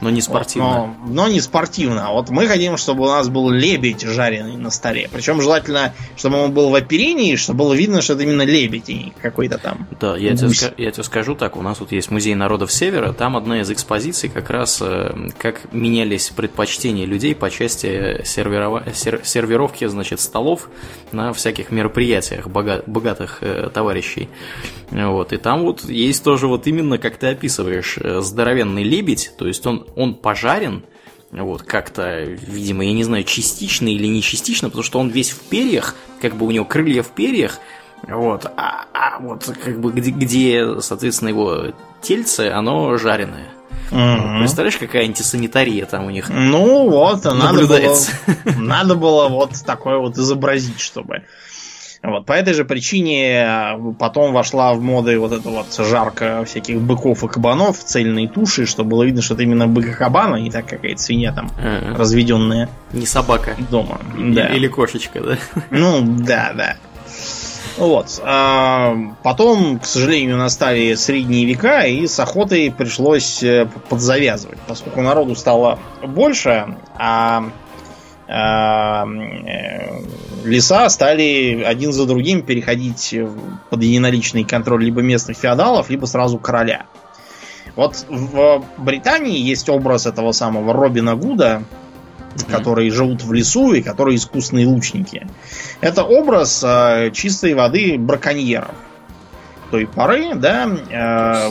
[0.00, 0.68] Но не спортивно.
[0.68, 2.12] Вот, но, но не спортивно.
[2.12, 5.08] Вот мы хотим, чтобы у нас был лебедь жареный на столе.
[5.12, 9.12] Причем желательно, чтобы он был в оперении, чтобы было видно, что это именно лебедь, и
[9.20, 9.88] какой-то там.
[10.00, 13.12] Да, я тебе, я тебе скажу так: у нас тут есть музей народов Севера.
[13.12, 18.84] Там одна из экспозиций как раз э, как менялись предпочтения людей по части сервирова...
[18.94, 19.20] сер...
[19.24, 20.68] сервировки, значит, столов
[21.12, 22.82] на всяких мероприятиях бога...
[22.86, 24.28] богатых э, товарищей.
[24.90, 25.32] Вот.
[25.32, 29.66] И там вот есть тоже вот именно, как ты описываешь, э, здоровенный лебедь, то есть
[29.66, 30.84] он он пожарен,
[31.30, 35.40] вот, как-то, видимо, я не знаю, частично или не частично, потому что он весь в
[35.40, 37.58] перьях, как бы у него крылья в перьях,
[38.02, 43.48] вот, а, а вот как бы где, где, соответственно, его тельце, оно жареное.
[43.90, 44.38] Угу.
[44.40, 47.96] Представляешь, какая антисанитария там у них Ну вот, надо было,
[48.58, 51.24] надо было вот такое вот изобразить, чтобы
[52.02, 56.80] Вот, по этой же причине э, потом вошла в моды вот эта вот жарка всяких
[56.80, 60.40] быков и кабанов, цельные туши, чтобы было видно, что это именно бык и кабан, а
[60.40, 61.96] не так какая-то свинья там А-а-а.
[61.96, 62.68] разведенная.
[62.92, 63.56] Не собака.
[63.70, 64.00] Дома.
[64.16, 64.46] Да.
[64.46, 65.38] Или кошечка, да?
[65.70, 66.76] Ну, да, да.
[67.78, 68.20] Вот.
[68.24, 75.36] А потом, к сожалению, настали средние века, и с охотой пришлось э, подзавязывать, поскольку народу
[75.36, 77.67] стало больше, а, э,
[80.44, 83.14] леса стали один за другим переходить
[83.70, 86.86] под единоличный контроль либо местных феодалов, либо сразу короля.
[87.74, 91.62] Вот в Британии есть образ этого самого Робина Гуда,
[92.34, 92.50] mm-hmm.
[92.50, 95.26] которые живут в лесу и которые искусные лучники.
[95.80, 98.74] Это образ э, чистой воды браконьеров
[99.70, 100.68] той поры, да.
[100.90, 101.50] Э,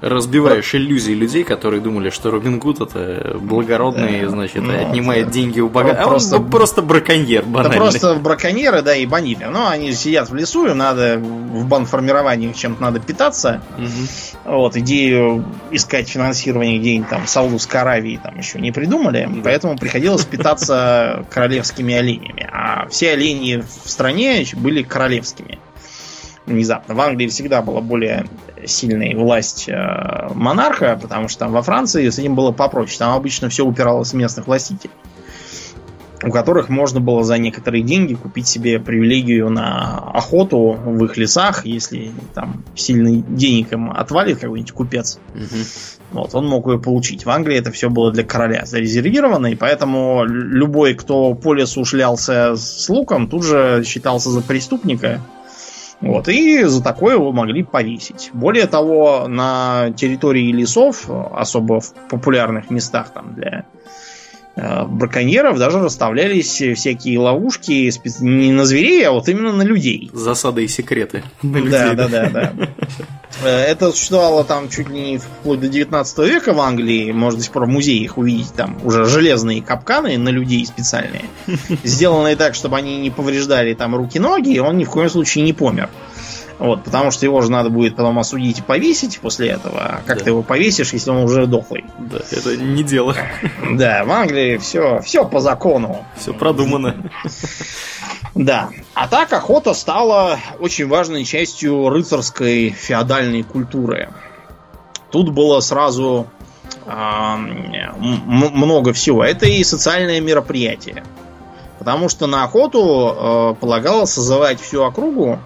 [0.00, 0.78] Разбиваешь б...
[0.78, 5.32] иллюзии людей, которые думали, что Робин Гуд это благородный, да, значит, ну, отнимает да.
[5.32, 6.04] деньги у богатых.
[6.04, 7.76] А просто, он просто браконьер, банальный.
[7.76, 9.46] Да просто браконьеры, да, и бандиты.
[9.46, 13.62] Но они сидят в лесу, им надо в банформировании чем-то надо питаться.
[13.78, 14.56] Угу.
[14.56, 19.40] Вот, идею искать финансирование где-нибудь там в Саудовской Аравии там еще не придумали, да.
[19.42, 22.48] поэтому приходилось питаться королевскими оленями.
[22.50, 25.58] А все олени в стране были королевскими
[26.46, 26.94] внезапно.
[26.94, 28.26] В Англии всегда была более
[28.64, 32.98] сильная власть э, монарха, потому что там во Франции с этим было попроще.
[32.98, 34.92] Там обычно все упиралось в местных властителей,
[36.22, 41.66] у которых можно было за некоторые деньги купить себе привилегию на охоту в их лесах,
[41.66, 45.18] если там сильный денег им отвалит какой-нибудь купец.
[45.34, 46.20] Угу.
[46.20, 47.26] Вот, он мог ее получить.
[47.26, 52.54] В Англии это все было для короля зарезервировано, и поэтому любой, кто по лесу шлялся
[52.56, 55.20] с луком, тут же считался за преступника
[56.00, 58.30] вот, и за такое его могли повесить.
[58.32, 63.64] Более того, на территории лесов, особо в популярных местах там для
[64.56, 67.90] браконьеров, даже расставлялись всякие ловушки
[68.20, 70.10] не на зверей, а вот именно на людей.
[70.12, 71.24] Засады и секреты.
[71.42, 72.68] На людей, да, да, да, да.
[73.42, 77.12] Э, это существовало там чуть ли не вплоть до 19 века в Англии.
[77.12, 81.24] Можно до сих пор в музеях увидеть там уже железные капканы на людей специальные.
[81.84, 85.52] Сделанные так, чтобы они не повреждали там руки-ноги, и он ни в коем случае не
[85.52, 85.88] помер.
[86.58, 89.80] Вот, потому что его же надо будет потом осудить и повесить после этого.
[89.80, 90.24] А как да.
[90.24, 91.84] ты его повесишь, если он уже дохлый?
[91.98, 93.16] Да, это не дело.
[93.72, 96.04] Да, в Англии все, все по закону.
[96.16, 97.10] Все продумано.
[98.34, 98.70] Да.
[98.94, 104.10] А так охота стала очень важной частью рыцарской феодальной культуры.
[105.10, 106.26] Тут было сразу
[106.86, 109.24] э, много всего.
[109.24, 111.04] Это и социальное мероприятие.
[111.78, 115.38] Потому что на охоту э, полагалось созывать всю округу.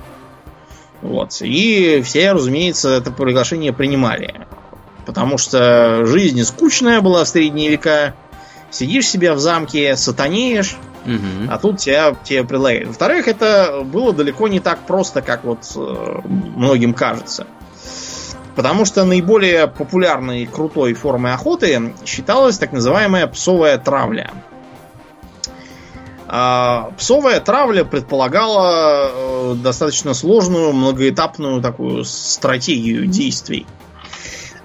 [1.02, 1.36] Вот.
[1.40, 4.46] И все, разумеется, это приглашение принимали.
[5.06, 8.14] Потому что жизнь скучная была в средние века.
[8.70, 11.50] Сидишь себе в замке, сатанеешь, Угу.
[11.50, 12.88] А тут тебя, тебя предлагают.
[12.88, 17.46] Во-вторых, это было далеко не так просто, как вот э, многим кажется.
[18.54, 24.32] Потому что наиболее популярной и крутой формой охоты считалась так называемая псовая травля.
[26.30, 33.66] А псовая травля предполагала э, достаточно сложную, многоэтапную такую стратегию действий.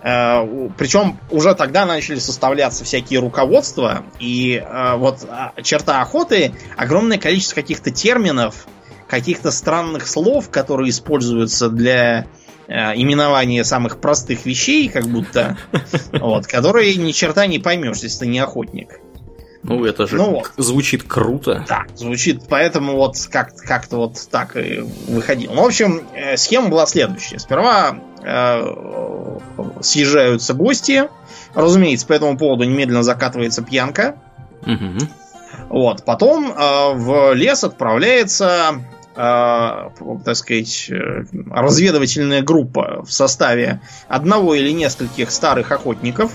[0.02, 0.46] Э,
[0.78, 7.56] Причем уже тогда начали составляться всякие руководства, и э, вот а, черта охоты огромное количество
[7.56, 8.68] каких-то терминов,
[9.08, 12.28] каких-то странных слов, которые используются для
[12.68, 15.58] именования самых простых вещей, как будто,
[16.12, 19.00] вот, которые ни черта не поймешь, если ты не охотник.
[19.64, 20.52] Ну, это же ну, вот.
[20.58, 21.66] звучит круто.
[21.68, 25.54] Да, звучит, поэтому вот как- как-то вот так и выходил.
[25.54, 26.02] Ну, в общем,
[26.36, 27.40] схема была следующая.
[27.40, 29.36] Сперва э,
[29.82, 31.10] съезжаются гости.
[31.54, 34.16] Разумеется, по этому поводу немедленно закатывается пьянка.
[34.66, 35.08] Угу.
[35.70, 36.04] Вот.
[36.04, 38.82] Потом э, в лес отправляется,
[39.16, 39.90] э,
[40.26, 46.32] так сказать, э, разведывательная группа в составе одного или нескольких старых охотников,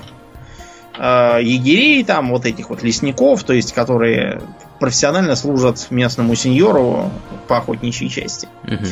[0.98, 4.42] э, егерей, там вот этих вот лесников, то есть которые
[4.78, 7.10] профессионально служат местному сеньору
[7.46, 8.48] по охотничьей части.
[8.64, 8.86] Угу.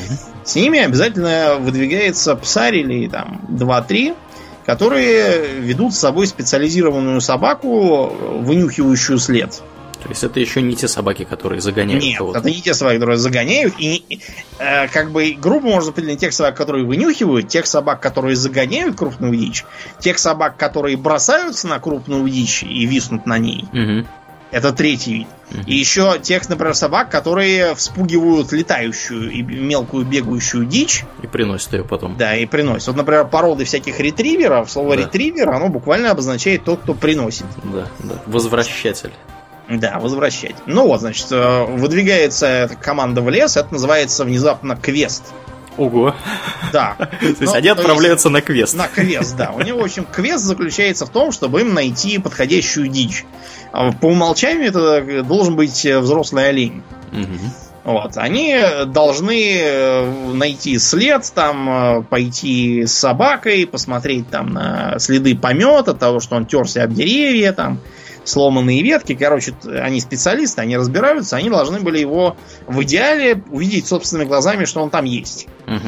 [0.45, 4.15] С ними обязательно выдвигается псарь или там 2-3,
[4.65, 9.63] которые ведут с собой специализированную собаку, вынюхивающую след.
[10.07, 12.39] То есть это еще не те собаки, которые загоняют Нет, кого-то.
[12.39, 13.75] это не те собаки, которые загоняют.
[13.79, 14.21] И
[14.59, 19.35] э, как бы группу можно поделить тех собак, которые вынюхивают, тех собак, которые загоняют крупную
[19.35, 19.65] дичь,
[19.99, 23.65] тех собак, которые бросаются на крупную дичь и виснут на ней.
[23.73, 24.07] Угу.
[24.53, 25.27] Это третий вид.
[25.67, 31.05] И еще тех, например, собак, которые вспугивают летающую и мелкую бегающую дичь.
[31.23, 32.17] И приносят ее потом.
[32.17, 32.89] Да, и приносят.
[32.89, 35.03] Вот, например, породы всяких ретриверов, слово да.
[35.03, 37.47] ретривер, оно буквально обозначает тот, кто приносит.
[37.65, 38.23] Да, да.
[38.27, 39.13] Возвращатель.
[39.69, 40.55] Да, возвращать.
[40.67, 45.25] Ну вот, значит, э, выдвигается команда в лес, это называется внезапно квест.
[45.77, 46.15] Ого.
[46.73, 46.95] Да.
[46.99, 48.75] То есть ну, они отправляются на квест.
[48.75, 49.51] На квест, да.
[49.51, 53.25] У него, в общем, квест заключается в том, чтобы им найти подходящую дичь.
[53.73, 56.83] А по умолчанию это должен быть взрослый олень.
[57.87, 58.17] Вот.
[58.17, 65.95] Они должны э, найти след, там, э, пойти с собакой, посмотреть там на следы помета,
[65.95, 67.79] того, что он терся об деревья, там,
[68.27, 69.15] сломанные ветки.
[69.15, 72.37] Короче, они специалисты, они разбираются, они должны были его
[72.67, 75.47] в идеале увидеть собственными глазами, что он там есть.
[75.67, 75.79] Угу.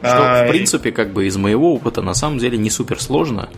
[0.00, 3.50] Что, а, в принципе, как бы из моего опыта, на самом деле не супер сложно,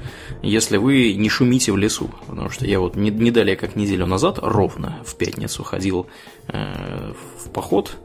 [0.43, 2.11] если вы не шумите в лесу.
[2.27, 6.07] Потому что я вот не, не далее, как неделю назад, ровно в пятницу ходил
[6.49, 7.13] э,
[7.45, 7.97] в поход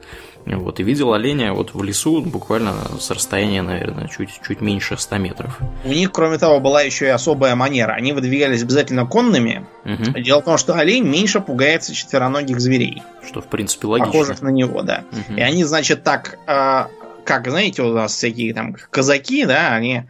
[0.45, 5.17] вот, и видел оленя вот в лесу буквально с расстояния, наверное, чуть, чуть меньше 100
[5.17, 5.59] метров.
[5.83, 7.93] У них, кроме того, была еще и особая манера.
[7.93, 9.65] Они выдвигались обязательно конными.
[9.85, 10.19] Угу.
[10.21, 13.03] Дело в том, что олень меньше пугается четвероногих зверей.
[13.25, 14.11] Что, в принципе, логично.
[14.11, 15.03] Похожих на него, да.
[15.11, 15.37] Угу.
[15.37, 16.85] И они, значит, так, э,
[17.25, 20.03] как, знаете, у нас всякие там казаки, да, они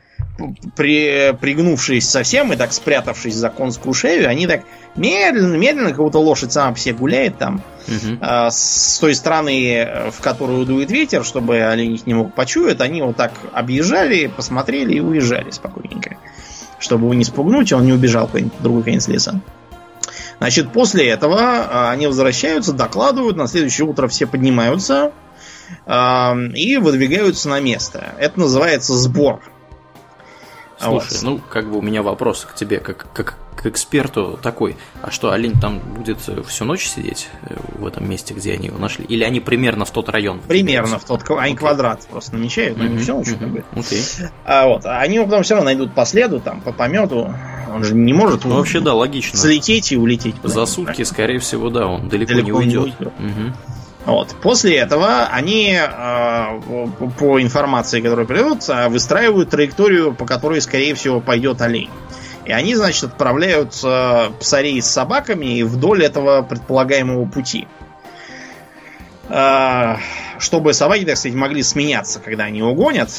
[0.75, 4.63] при, пригнувшись совсем и так спрятавшись за конскую шею, они так
[4.95, 8.17] медленно, медленно, как будто лошадь сама по себе гуляет там, угу.
[8.21, 13.01] э, с той стороны, в которую дует ветер, чтобы олень их не мог почуять, они
[13.01, 16.17] вот так объезжали, посмотрели и уезжали спокойненько.
[16.79, 19.41] Чтобы его не спугнуть, он не убежал в другой конец леса.
[20.39, 25.11] Значит, после этого э, они возвращаются, докладывают, на следующее утро все поднимаются
[25.85, 28.13] э, и выдвигаются на место.
[28.17, 29.41] Это называется сбор.
[30.81, 31.23] Слушай, вот.
[31.23, 34.77] ну, как бы у меня вопрос к тебе, как, как к эксперту такой.
[35.01, 38.77] А что, олень там будет всю ночь сидеть э, в этом месте, где они его
[38.77, 39.03] нашли?
[39.03, 40.39] Или они примерно в тот район?
[40.47, 41.57] Примерно в тот, они okay.
[41.57, 42.89] квадрат просто намечают, но mm-hmm.
[42.89, 43.63] не всю ночь mm-hmm.
[43.75, 44.29] Okay.
[44.45, 47.33] А вот, они его потом все равно найдут по следу, там, по помету.
[47.71, 49.37] Он же не может ну, вообще, да, логично.
[49.37, 50.35] Слететь и улететь.
[50.41, 52.99] За сутки, скорее всего, да, он далеко, далеко не уйдет.
[52.99, 53.13] Не уйдет.
[53.19, 53.53] Угу.
[54.09, 54.35] Вот.
[54.41, 56.87] После этого они, э,
[57.19, 61.89] по информации, которую придут, выстраивают траекторию, по которой, скорее всего, пойдет олень.
[62.45, 67.67] И они, значит, отправляют э, псарей с собаками вдоль этого предполагаемого пути.
[69.27, 69.97] Э,
[70.39, 73.11] чтобы собаки, так сказать, могли сменяться, когда они его гонят.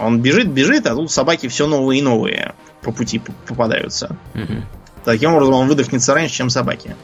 [0.00, 4.16] Он бежит, бежит, а тут собаки все новые и новые по пути попадаются.
[4.36, 4.62] Угу.
[5.04, 6.94] Таким образом, он выдохнется раньше, чем собаки.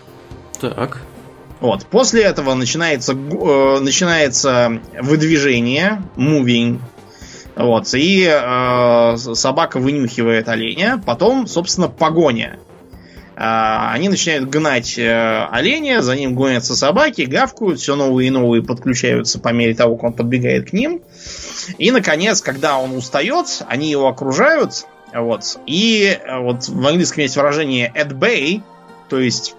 [0.60, 1.00] Так.
[1.60, 1.86] Вот.
[1.86, 6.80] После этого начинается, э, начинается выдвижение, moving.
[7.56, 7.94] Вот.
[7.94, 11.02] И э, собака вынюхивает оленя.
[11.04, 12.58] Потом, собственно, погоня.
[13.36, 18.62] Э, они начинают гнать э, оленя, за ним гонятся собаки, гавкают, все новые и новые
[18.62, 21.00] подключаются по мере того, как он подбегает к ним.
[21.78, 24.86] И, наконец, когда он устает, они его окружают.
[25.14, 25.58] Вот.
[25.66, 28.60] И э, вот в английском есть выражение at bay,
[29.08, 29.54] то есть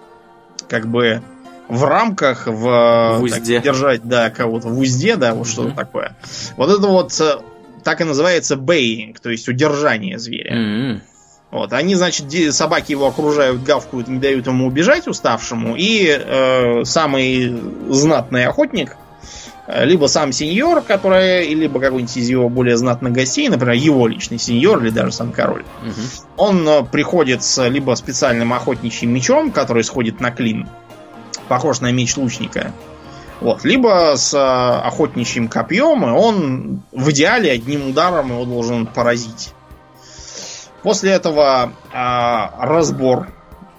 [0.68, 1.22] как бы
[1.68, 3.56] в рамках, в, в узде.
[3.56, 5.50] Так, держать, да, кого-то в узде, да, вот mm-hmm.
[5.50, 6.16] что-то такое.
[6.56, 7.38] Вот это вот э,
[7.84, 10.56] так и называется бейинг, то есть удержание зверя.
[10.56, 11.00] Mm-hmm.
[11.50, 17.58] Вот, они, значит, собаки его окружают, гавкают, не дают ему убежать уставшему, и э, самый
[17.88, 18.96] знатный охотник,
[19.66, 24.38] э, либо сам сеньор, который, либо какой-нибудь из его более знатных гостей, например, его личный
[24.38, 25.92] сеньор или даже сам король, угу.
[26.36, 30.68] он э, приходит с либо специальным охотничьим мечом, который сходит на клин,
[31.48, 32.72] похож на меч лучника.
[33.40, 33.64] Вот.
[33.64, 39.52] Либо с э, охотничьим копьем, и он в идеале одним ударом его должен поразить.
[40.82, 43.28] После этого э, разбор.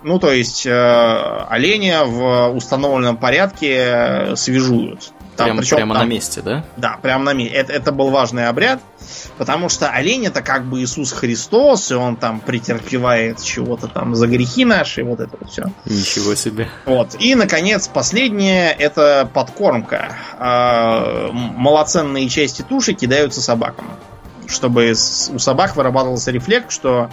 [0.03, 5.11] Ну, то есть э, оленя в установленном порядке свяжут.
[5.35, 6.65] Там, прям, причем, прямо там, на месте, да?
[6.77, 7.55] Да, прямо на месте.
[7.55, 8.79] Это, это был важный обряд.
[9.37, 14.27] Потому что олень это как бы Иисус Христос, и он там претерпевает чего-то там за
[14.27, 15.65] грехи наши, вот это вот все.
[15.85, 16.69] Ничего себе.
[16.85, 17.15] Вот.
[17.19, 20.17] И, наконец, последнее это подкормка.
[20.37, 23.85] А, малоценные части туши кидаются собакам.
[24.47, 27.09] Чтобы у собак вырабатывался рефлекс, что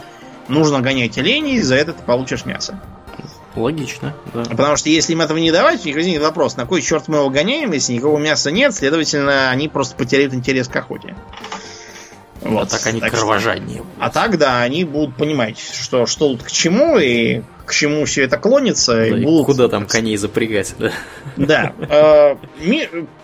[0.49, 2.81] нужно гонять оленей, за это ты получишь мясо.
[3.57, 4.43] Логично, да.
[4.45, 7.19] Потому что если им этого не давать, у них возникнет вопрос, на кой черт мы
[7.19, 11.17] его гоняем, если никакого мяса нет, следовательно, они просто потеряют интерес к охоте.
[12.49, 12.69] Вот.
[12.69, 13.79] А так они так кровожаднее.
[13.79, 13.87] Что...
[13.99, 18.23] А так, да, они будут понимать, что, что тут к чему и к чему все
[18.23, 18.95] это клонится.
[18.95, 19.47] Да, и, и будут...
[19.47, 20.93] Куда там коней запрягать, да?
[21.37, 21.73] Да.
[21.91, 22.37] Э,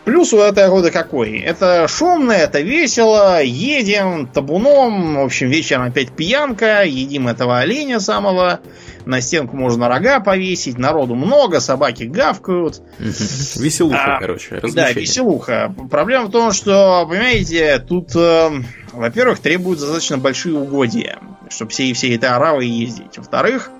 [0.04, 1.38] плюс у этой охоты какой?
[1.38, 8.60] Это шумно, это весело, едем табуном, в общем, вечером опять пьянка, едим этого оленя самого,
[9.04, 12.82] на стенку можно рога повесить, народу много, собаки гавкают.
[12.98, 14.60] Веселуха, а, короче.
[14.74, 15.74] Да, веселуха.
[15.90, 18.50] Проблема в том, что, понимаете, тут, э,
[18.92, 23.18] во-первых, требуют достаточно большие угодья, чтобы все, все этой оравы ездить.
[23.18, 23.70] Во-вторых,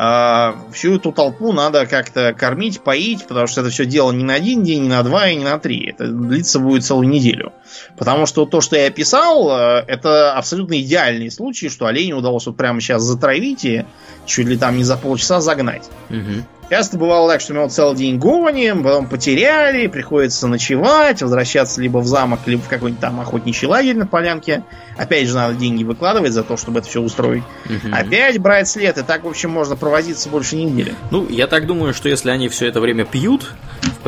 [0.00, 4.34] А всю эту толпу надо как-то кормить, поить, потому что это все дело не на
[4.34, 5.90] один день, не на два и не на три.
[5.90, 7.52] Это длится будет целую неделю.
[7.96, 12.56] Потому что то, что я описал, э, это абсолютно идеальный случай, что оленя удалось вот
[12.56, 13.86] прямо сейчас затравить и
[14.28, 15.88] чуть ли там не за полчаса загнать.
[16.10, 16.44] Угу.
[16.70, 21.98] Часто бывало так, что мы вот целый день гоним, потом потеряли, приходится ночевать, возвращаться либо
[21.98, 24.64] в замок, либо в какой-нибудь там охотничий лагерь на полянке.
[24.98, 27.42] Опять же, надо деньги выкладывать за то, чтобы это все устроить.
[27.64, 27.94] Угу.
[27.94, 30.94] Опять брать след, и так, в общем, можно провозиться больше недели.
[31.10, 33.50] Ну, я так думаю, что если они все это время пьют,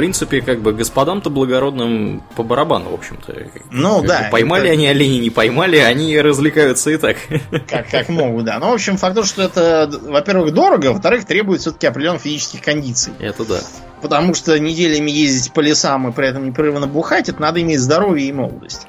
[0.00, 3.34] принципе, как бы господам-то благородным по барабану, в общем-то.
[3.70, 4.28] Ну, как да.
[4.32, 4.72] Поймали это...
[4.72, 7.18] они оленей, не поймали, они развлекаются и так.
[7.68, 8.58] Как, как могут, да.
[8.58, 13.12] Ну, в общем, факт то, что это, во-первых, дорого, во-вторых, требует все-таки определенных физических кондиций.
[13.18, 13.60] Это да.
[14.00, 18.26] Потому что неделями ездить по лесам и при этом непрерывно бухать, это надо иметь здоровье
[18.26, 18.86] и молодость.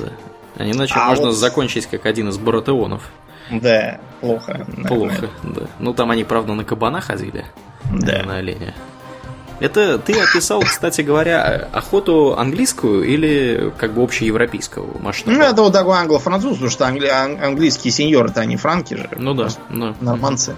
[0.00, 0.10] Да.
[0.56, 1.36] А иначе а можно вот...
[1.36, 3.08] закончить как один из баратеонов.
[3.52, 4.66] Да, плохо.
[4.88, 5.62] Плохо, да.
[5.78, 7.44] Ну там они, правда, на кабана ходили.
[7.92, 8.24] Да.
[8.24, 8.74] На оленя.
[9.60, 15.36] Это ты описал, кстати говоря, охоту английскую или как бы общеевропейского масштаба?
[15.36, 19.08] Ну, это вот такой англо-француз, потому что англи- английские сеньоры-то они франки же.
[19.16, 19.94] Ну да, да.
[20.00, 20.56] Норманцы.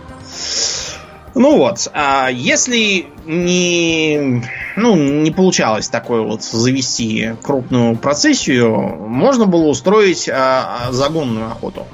[1.35, 4.45] Ну вот, а если не,
[4.77, 11.87] ну, не получалось такой вот завести крупную процессию, можно было устроить а, загонную охоту.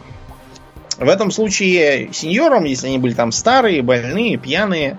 [0.99, 4.99] В этом случае сеньорам, если они были там старые, больные, пьяные,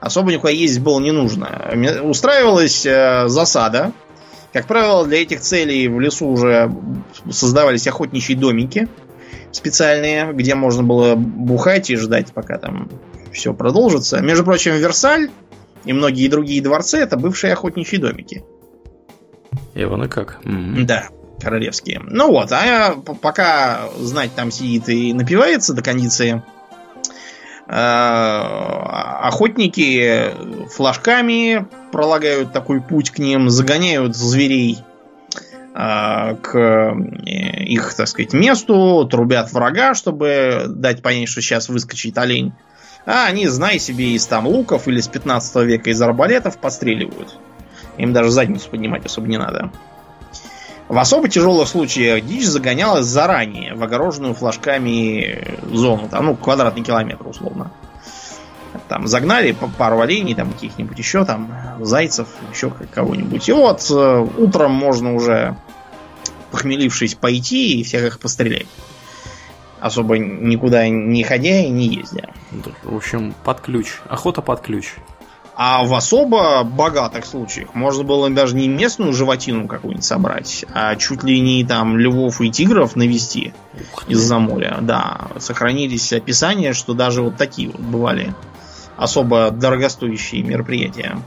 [0.00, 1.70] особо никуда ездить было не нужно.
[2.02, 3.92] Устраивалась э, засада.
[4.52, 6.72] Как правило, для этих целей в лесу уже
[7.30, 8.88] создавались охотничьи домики
[9.52, 12.88] специальные, где можно было бухать и ждать, пока там
[13.32, 14.20] все продолжится.
[14.20, 15.30] Между прочим, Версаль
[15.84, 18.44] и многие другие дворцы это бывшие охотничьи домики.
[19.74, 20.40] Ивана как?
[20.44, 20.84] Mm-hmm.
[20.84, 21.08] Да,
[21.40, 22.00] королевские.
[22.04, 26.42] Ну вот, а пока знать там сидит и напивается до кондиции,
[29.28, 30.32] охотники
[30.70, 34.78] флажками пролагают такой путь к ним, загоняют зверей
[35.74, 36.94] э, к э,
[37.64, 42.52] их, так сказать, месту, трубят врага, чтобы дать понять, что сейчас выскочит олень.
[43.06, 47.38] А они, знай себе, из там луков или с 15 века из арбалетов постреливают.
[47.98, 49.70] Им даже задницу поднимать особо не надо.
[50.90, 57.28] В особо тяжелых случаях дичь загонялась заранее в огороженную флажками зону, там, ну, квадратный километр
[57.28, 57.70] условно.
[58.88, 63.48] Там загнали пару оленей, там каких-нибудь еще, там, зайцев, еще кого-нибудь.
[63.48, 65.54] И вот э, утром можно уже,
[66.50, 68.66] похмелившись, пойти и всех их пострелять.
[69.78, 72.30] Особо никуда не ходя и не ездя.
[72.82, 73.92] В общем, под ключ.
[74.08, 74.94] Охота под ключ.
[75.62, 81.22] А в особо богатых случаях можно было даже не местную животину какую-нибудь собрать, а чуть
[81.22, 83.52] ли не там львов и тигров навести
[84.08, 84.78] из-за моря.
[84.80, 88.32] Да, сохранились описания, что даже вот такие вот бывали
[88.96, 91.18] особо дорогостоящие мероприятия.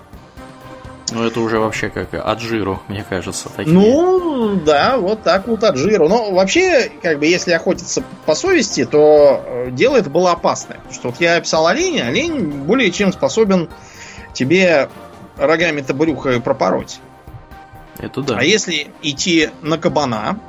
[1.11, 3.49] Ну, это уже вообще как аджиру, мне кажется.
[3.55, 3.71] Такие.
[3.71, 6.09] Ну, да, вот так вот аджиру.
[6.09, 10.77] Но вообще, как бы, если охотиться по совести, то э, дело это было опасное.
[10.77, 13.69] Потому что вот я описал оленя, олень более чем способен
[14.33, 14.89] тебе
[15.37, 16.99] рогами-то брюхо пропороть.
[17.99, 18.37] Это да.
[18.39, 20.39] А если идти на кабана,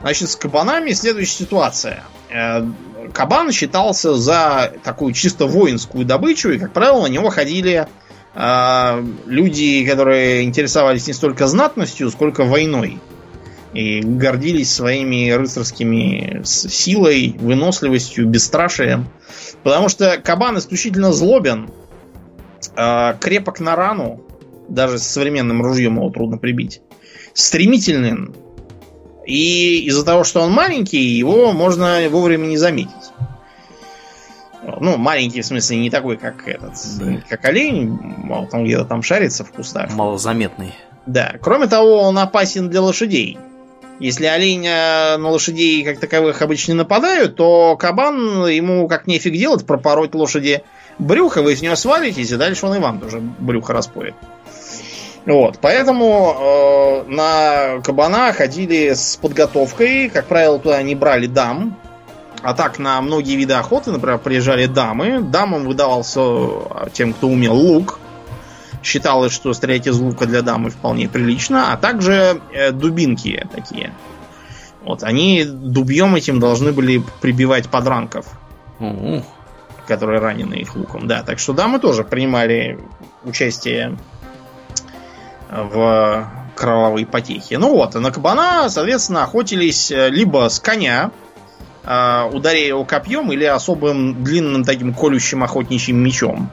[0.00, 2.04] значит, с кабанами следующая ситуация.
[2.30, 2.64] Э,
[3.12, 7.86] кабан считался за такую чисто воинскую добычу, и, как правило, на него ходили
[8.34, 13.00] э, люди, которые интересовались не столько знатностью, сколько войной.
[13.72, 19.08] И гордились своими рыцарскими силой, выносливостью, бесстрашием.
[19.64, 21.70] Потому что кабан исключительно злобен,
[22.76, 24.20] э, крепок на рану,
[24.68, 26.80] даже с современным ружьем его трудно прибить.
[27.32, 28.32] Стремительный.
[29.26, 32.92] И из-за того, что он маленький, его можно вовремя не заметить.
[34.80, 37.22] Ну, маленький, в смысле, не такой, как этот, да.
[37.28, 37.98] как олень,
[38.30, 39.92] он где-то там шарится в кустах.
[39.92, 40.74] Малозаметный.
[41.06, 41.34] Да.
[41.40, 43.38] Кроме того, он опасен для лошадей.
[44.00, 50.14] Если олень на лошадей как таковых обычно нападают, то кабан ему как нефиг делать, пропороть
[50.14, 50.64] лошади
[50.98, 54.14] брюхо, вы с нее свалитесь, и дальше он и вам тоже брюхо распоет.
[55.26, 61.78] Вот, поэтому э, на кабана ходили с подготовкой, как правило, туда не брали дам,
[62.42, 67.54] а так на многие виды охоты, например, приезжали дамы, дамам выдавался э, тем, кто умел
[67.54, 68.00] лук,
[68.82, 73.94] считалось, что стрелять из лука для дамы вполне прилично, а также э, дубинки такие.
[74.82, 78.26] Вот, они дубьем этим должны были прибивать подранков.
[78.78, 79.24] Uh-huh
[79.86, 81.06] которые ранены их луком.
[81.06, 82.78] Да, так что дамы тоже принимали
[83.24, 83.96] участие
[85.50, 87.58] в кровавой потехе.
[87.58, 91.10] Ну вот, на кабана, соответственно, охотились э, либо с коня,
[91.84, 96.50] э, ударяя его копьем или особым длинным таким колющим охотничьим мечом.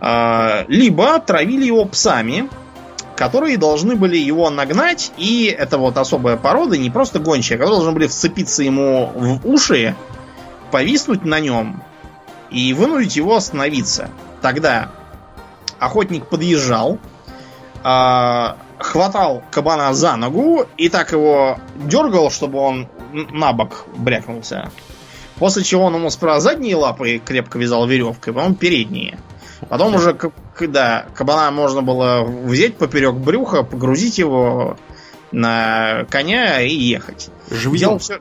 [0.00, 2.48] Э, либо травили его псами,
[3.16, 7.92] которые должны были его нагнать, и это вот особая порода, не просто гончая, которые должны
[7.92, 9.94] были вцепиться ему в уши,
[10.70, 11.82] повиснуть на нем
[12.52, 14.10] и вынудить его остановиться.
[14.40, 14.90] Тогда
[15.78, 16.98] охотник подъезжал,
[17.84, 18.46] э,
[18.78, 24.70] хватал кабана за ногу и так его дергал, чтобы он на бок брякнулся.
[25.36, 29.18] После чего он ему справа задние лапы крепко вязал веревкой, потом передние.
[29.68, 30.16] Потом уже,
[30.54, 34.76] когда кабана можно было взять поперек брюха, погрузить его
[35.30, 37.30] на коня и ехать.
[37.50, 37.98] Живьем?
[37.98, 38.20] Все...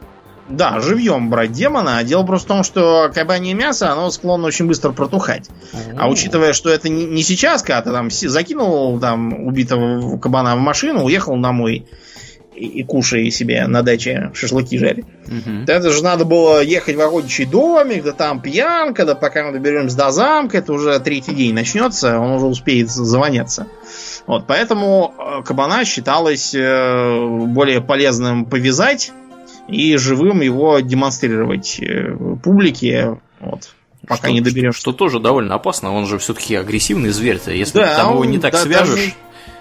[0.52, 1.98] Да, живьем брать демона.
[1.98, 5.50] А дело просто в том, что кабанье мясо, оно склонно очень быстро протухать.
[5.98, 11.04] А учитывая, что это не сейчас, когда ты там закинул там убитого кабана в машину,
[11.04, 11.86] уехал домой
[12.56, 15.06] и, и кушай себе на даче шашлыки жарить.
[15.26, 15.66] Угу.
[15.68, 19.98] Это же надо было ехать в охотничий домик, да там пьянка, да пока мы доберемся
[19.98, 23.68] до замка, это уже третий день начнется, он уже успеет завоняться.
[24.28, 29.12] Вот, поэтому э, кабана считалось э, более полезным повязать
[29.72, 33.20] и живым его демонстрировать э, публике.
[33.40, 33.74] Вот,
[34.08, 34.80] пока что, не доберемся.
[34.80, 37.52] Что, что тоже довольно опасно, он же все-таки агрессивный зверь-то.
[37.52, 38.90] Если да, там его не так да, свяжешь.
[38.90, 39.14] Даже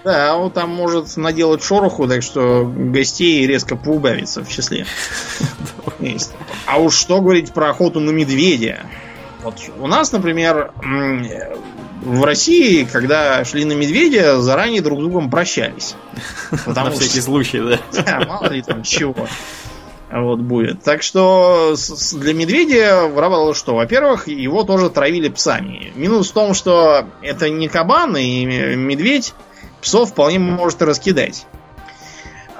[0.03, 4.85] да, он там может наделать шороху, так что гостей резко поубавится в числе.
[6.65, 8.87] А уж что говорить про охоту на медведя?
[9.43, 10.71] Вот у нас, например,
[12.01, 15.95] в России, когда шли на медведя, заранее друг с другом прощались.
[16.65, 17.79] Потому на всякий случай, да.
[18.03, 19.27] Да, мало ли там чего.
[20.11, 20.83] Вот будет.
[20.83, 21.75] Так что
[22.13, 23.75] для медведя работало что?
[23.75, 25.93] Во-первых, его тоже травили псами.
[25.95, 28.45] Минус в том, что это не кабан и
[28.75, 29.33] медведь,
[29.81, 31.45] псов вполне может раскидать.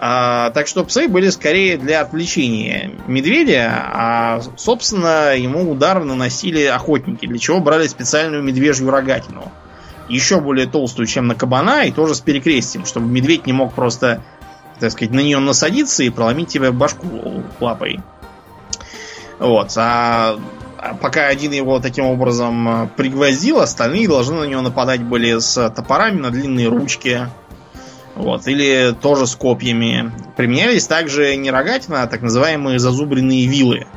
[0.03, 7.27] А, так что псы были скорее для отвлечения медведя, а, собственно, ему удар наносили охотники,
[7.27, 9.51] для чего брали специальную медвежью рогатину.
[10.09, 14.23] Еще более толстую, чем на кабана, и тоже с перекрестием, чтобы медведь не мог просто,
[14.81, 18.01] так сказать, на нее насадиться и проломить тебе башку лапой.
[19.39, 19.71] Вот.
[19.77, 20.37] А
[21.01, 26.19] пока один его таким образом э, пригвоздил, остальные должны на него нападать были с топорами
[26.19, 27.27] на длинные ручки.
[28.15, 30.11] Вот, или тоже с копьями.
[30.35, 33.87] Применялись также не рогатина, а так называемые зазубренные вилы.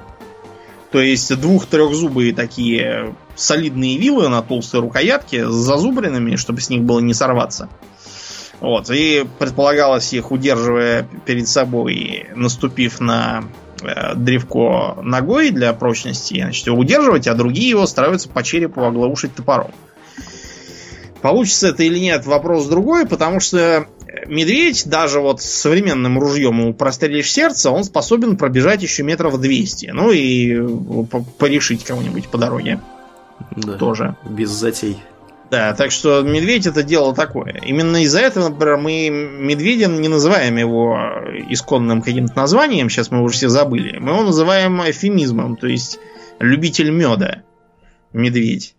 [0.93, 7.01] То есть двух-трехзубые такие солидные вилы на толстой рукоятке с зазубринами, чтобы с них было
[7.01, 7.69] не сорваться.
[8.65, 13.45] Вот, и предполагалось их, удерживая перед собой, наступив на
[13.85, 19.35] Э, древко ногой для прочности, значит, его удерживать, а другие его стараются по черепу оглаушить
[19.35, 19.73] топором.
[21.21, 23.87] Получится это или нет, вопрос другой, потому что
[24.27, 29.91] медведь, даже вот с современным ружьем ему прострелишь сердце, он способен пробежать еще метров 200.
[29.93, 30.61] Ну и
[31.39, 32.81] порешить кого-нибудь по дороге.
[33.57, 34.17] Да, Тоже.
[34.25, 34.99] Без затей.
[35.51, 37.61] Да, так что медведь это дело такое.
[37.65, 40.99] Именно из-за этого, например, мы медведем не называем его
[41.49, 43.99] исконным каким-то названием, сейчас мы уже все забыли.
[43.99, 45.99] Мы его называем эфемизмом, то есть
[46.39, 47.43] любитель меда.
[48.13, 48.74] Медведь.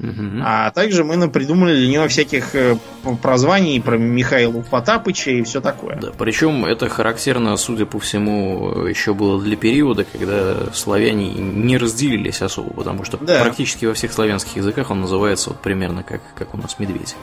[0.00, 0.42] Угу.
[0.42, 2.76] А также мы придумали для него всяких э,
[3.22, 5.96] прозваний про Михаила Потапыча и все такое.
[5.96, 12.40] Да, причем это характерно, судя по всему, еще было для периода, когда славяне не разделились
[12.40, 13.42] особо, потому что да.
[13.42, 17.14] практически во всех славянских языках он называется вот примерно как, как у нас медведь.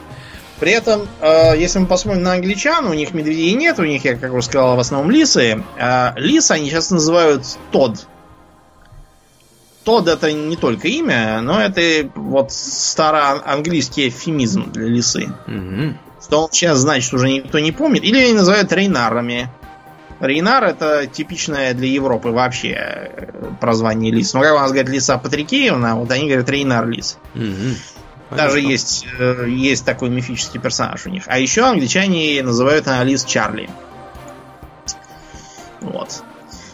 [0.60, 4.16] При этом, э, если мы посмотрим на англичан, у них медведей нет, у них, я
[4.16, 5.64] как уже сказал, в основном лисы.
[5.78, 8.06] А они сейчас называют Тод.
[9.88, 15.30] Тод это не только имя, но это вот староанглийский эвфемизм для лисы.
[15.46, 15.94] Угу.
[16.22, 18.04] Что он сейчас значит уже никто не помнит.
[18.04, 19.48] Или они называют рейнарами.
[20.20, 24.34] Рейнар это типичное для Европы вообще э, прозвание лис.
[24.34, 27.16] Ну, как у нас говорят лиса Патрикеевна, вот они говорят Рейнар лис.
[27.34, 28.36] Угу.
[28.36, 31.22] Даже есть, э, есть такой мифический персонаж у них.
[31.28, 33.70] А еще англичане называют она лис Чарли.
[33.70, 33.87] Вот.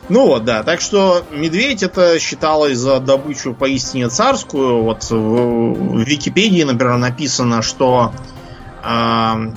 [0.09, 0.63] Ну вот, да.
[0.63, 4.83] Так что медведь это считалось за добычу поистине царскую.
[4.83, 8.13] Вот в, в Википедии, например, написано, что
[8.83, 8.87] э,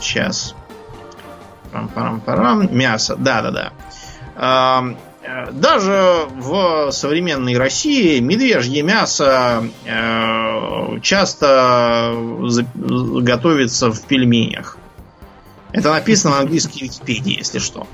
[0.01, 0.55] сейчас
[1.71, 2.73] Пам-парам-парам.
[2.75, 3.15] Мясо.
[3.17, 3.71] Да-да-да.
[4.35, 12.15] Э, даже в современной России медвежье мясо э, часто
[12.75, 14.77] готовится в пельменях.
[15.77, 17.87] Это написано на английской Википедии, если что.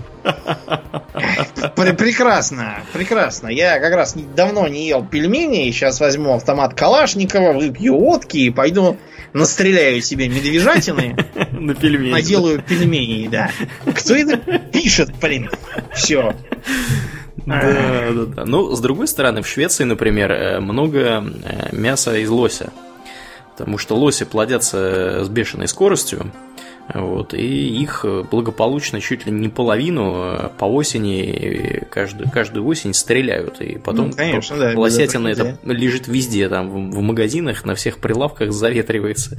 [1.75, 3.47] Прекрасно, прекрасно.
[3.49, 8.97] Я как раз давно не ел пельмени, сейчас возьму автомат Калашникова, выпью водки и пойду
[9.33, 11.15] настреляю себе медвежатины.
[11.51, 12.11] На пельмени.
[12.11, 13.51] Наделаю пельмени, да.
[13.93, 15.49] Кто это пишет, блин?
[15.93, 16.35] Все.
[17.45, 18.45] Да, да, да.
[18.45, 22.71] Ну, с другой стороны, в Швеции, например, э, много э, мяса из лося.
[23.57, 26.31] Потому что лоси плодятся с бешеной скоростью,
[26.93, 33.61] вот, и их благополучно чуть ли не половину а по осени, каждую, каждую осень стреляют.
[33.61, 37.99] И потом ну, конечно, да, лосятина это лежит везде, там в, в магазинах, на всех
[37.99, 39.37] прилавках заветривается.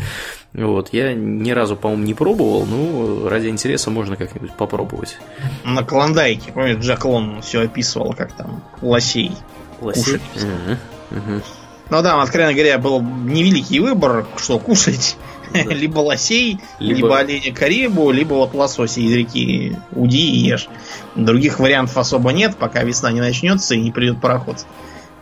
[0.52, 5.18] Вот, я ни разу, по-моему, не пробовал, но ради интереса можно как-нибудь попробовать.
[5.64, 9.32] На Клондайке, помнишь, Джек Лон все описывал, как там лосей.
[9.80, 10.16] Лосей?
[10.16, 11.42] Угу, угу.
[11.90, 15.16] Ну да, откровенно говоря, был невеликий выбор, что кушать.
[15.68, 16.96] Либо лосей, либо...
[16.96, 20.68] либо оленя карибу, либо вот лосося из реки Уди и ешь.
[21.14, 24.66] Других вариантов особо нет, пока весна не начнется и не придет пароход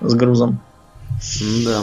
[0.01, 0.61] с грузом.
[1.65, 1.83] Да.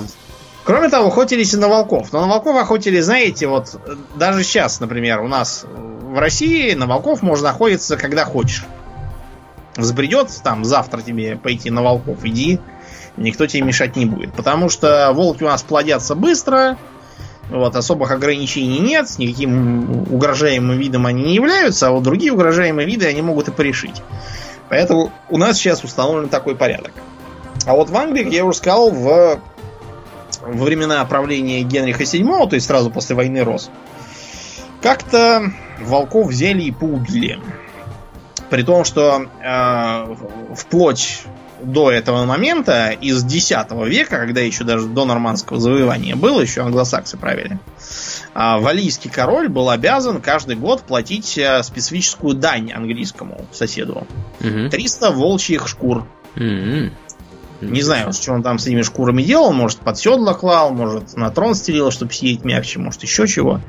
[0.64, 2.12] Кроме того, охотились и на волков.
[2.12, 3.80] Но на волков охотились, знаете, вот
[4.16, 8.66] даже сейчас, например, у нас в России на волков можно охотиться, когда хочешь.
[9.76, 12.60] Взбредет там завтра тебе пойти на волков, иди,
[13.16, 14.34] никто тебе мешать не будет.
[14.34, 16.78] Потому что волки у нас плодятся быстро,
[17.50, 23.08] вот, особых ограничений нет, никаким угрожаемым видом они не являются, а вот другие угрожаемые виды
[23.08, 24.02] они могут и порешить.
[24.70, 26.92] Поэтому у нас сейчас установлен такой порядок.
[27.66, 29.40] А вот в Англии, как я уже сказал, в,
[30.42, 33.70] во времена правления Генриха VII, то есть сразу после войны Рос,
[34.82, 37.40] как-то волков взяли и поубили.
[38.50, 40.16] При том, что э,
[40.56, 41.24] вплоть
[41.62, 43.52] до этого момента, из X
[43.86, 47.60] века, когда еще даже до нормандского завоевания было, еще англосаксы правили,
[48.34, 54.08] а, валийский король был обязан каждый год платить э, специфическую дань английскому соседу.
[54.40, 54.70] Угу.
[54.70, 56.06] 300 волчьих шкур.
[56.36, 56.92] Угу.
[57.62, 59.52] Не знаю, что он там с этими шкурами делал.
[59.52, 63.60] Может, под седло клал, может, на трон стелил, чтобы сидеть мягче, может, еще чего.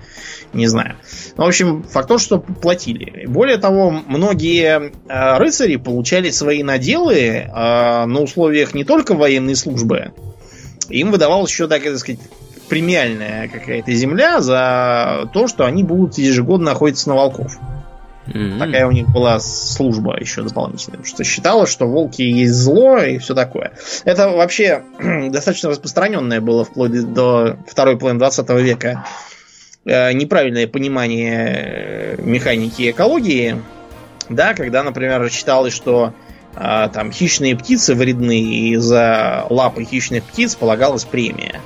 [0.53, 0.97] Не знаю.
[1.36, 3.26] Ну, в общем, факт то, что платили.
[3.26, 7.49] Более того, многие э, рыцари получали свои наделы э,
[8.07, 10.12] на условиях не только военной службы.
[10.88, 12.20] Им выдавалась еще, так сказать,
[12.68, 17.59] премиальная какая-то земля за то, что они будут ежегодно охотиться на волков.
[18.27, 18.59] Mm-hmm.
[18.59, 21.03] Такая у них была служба еще дополнительная.
[21.05, 23.73] Что считалось, что волки есть зло и все такое.
[24.05, 24.83] Это вообще
[25.31, 29.05] достаточно распространенное было вплоть до второй половины 20 века
[29.85, 33.61] э, неправильное понимание э, механики экологии.
[34.29, 36.12] Да, когда, например, считалось, что
[36.55, 41.61] э, там хищные птицы вредны, и за лапы хищных птиц полагалась премия.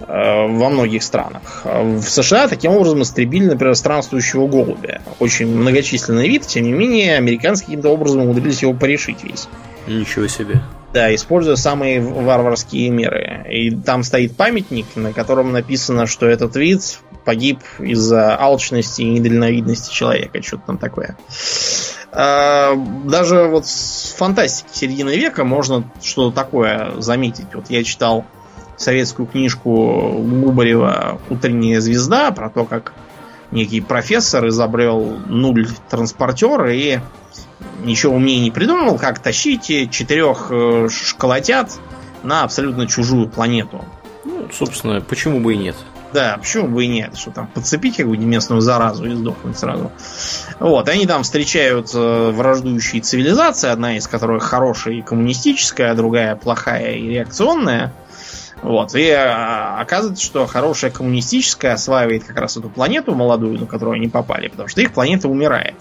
[0.00, 1.62] Э, во многих странах.
[1.64, 5.02] В США таким образом истребили, например, странствующего голубя.
[5.18, 9.48] Очень многочисленный вид, тем не менее, американцы каким-то образом умудрились его порешить весь.
[9.88, 10.62] Ничего себе.
[10.92, 13.44] Да, используя самые варварские меры.
[13.50, 19.92] И там стоит памятник, на котором написано, что этот вид погиб из-за алчности и недальновидности
[19.92, 20.40] человека.
[20.42, 21.16] Что-то там такое.
[22.12, 22.74] А,
[23.04, 27.46] даже вот с фантастики середины века можно что-то такое заметить.
[27.52, 28.24] Вот я читал
[28.78, 32.94] советскую книжку Губарева «Утренняя звезда» про то, как
[33.50, 37.00] некий профессор изобрел нуль транспортер и
[37.84, 41.78] ничего умнее не придумал, как тащить четырех э, школотят
[42.22, 43.84] на абсолютно чужую планету.
[44.24, 45.76] Ну, собственно, почему бы и нет?
[46.12, 47.16] Да, почему бы и нет?
[47.16, 49.92] Что там, подцепить какую-нибудь местную заразу и сдохнуть сразу.
[50.58, 56.34] Вот, они там встречают э, враждующие цивилизации, одна из которых хорошая и коммунистическая, а другая
[56.34, 57.92] плохая и реакционная.
[58.62, 58.94] Вот.
[58.94, 64.08] И а, оказывается, что хорошая коммунистическая осваивает как раз эту планету молодую, на которую они
[64.08, 65.76] попали, потому что их планета умирает.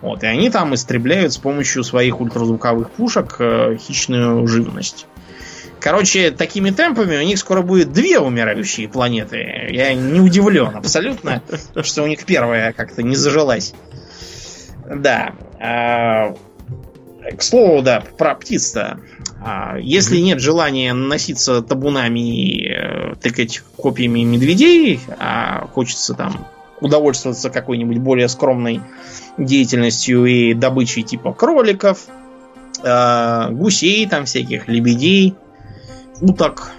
[0.00, 0.22] Вот.
[0.22, 5.06] И они там истребляют с помощью своих ультразвуковых пушек э, хищную живность.
[5.80, 9.68] Короче, такими темпами у них скоро будет две умирающие планеты.
[9.70, 11.42] Я не удивлен абсолютно,
[11.82, 13.74] что у них первая как-то не зажилась.
[14.86, 15.34] Да.
[17.28, 19.00] А, к слову, да, про птиц-то.
[19.40, 26.46] А, если нет желания носиться табунами и э, тыкать копьями медведей, а хочется там
[26.80, 28.80] удовольствоваться какой-нибудь более скромной
[29.36, 32.06] деятельностью и добычей типа кроликов,
[32.82, 35.34] э, гусей там всяких, лебедей,
[36.20, 36.72] уток,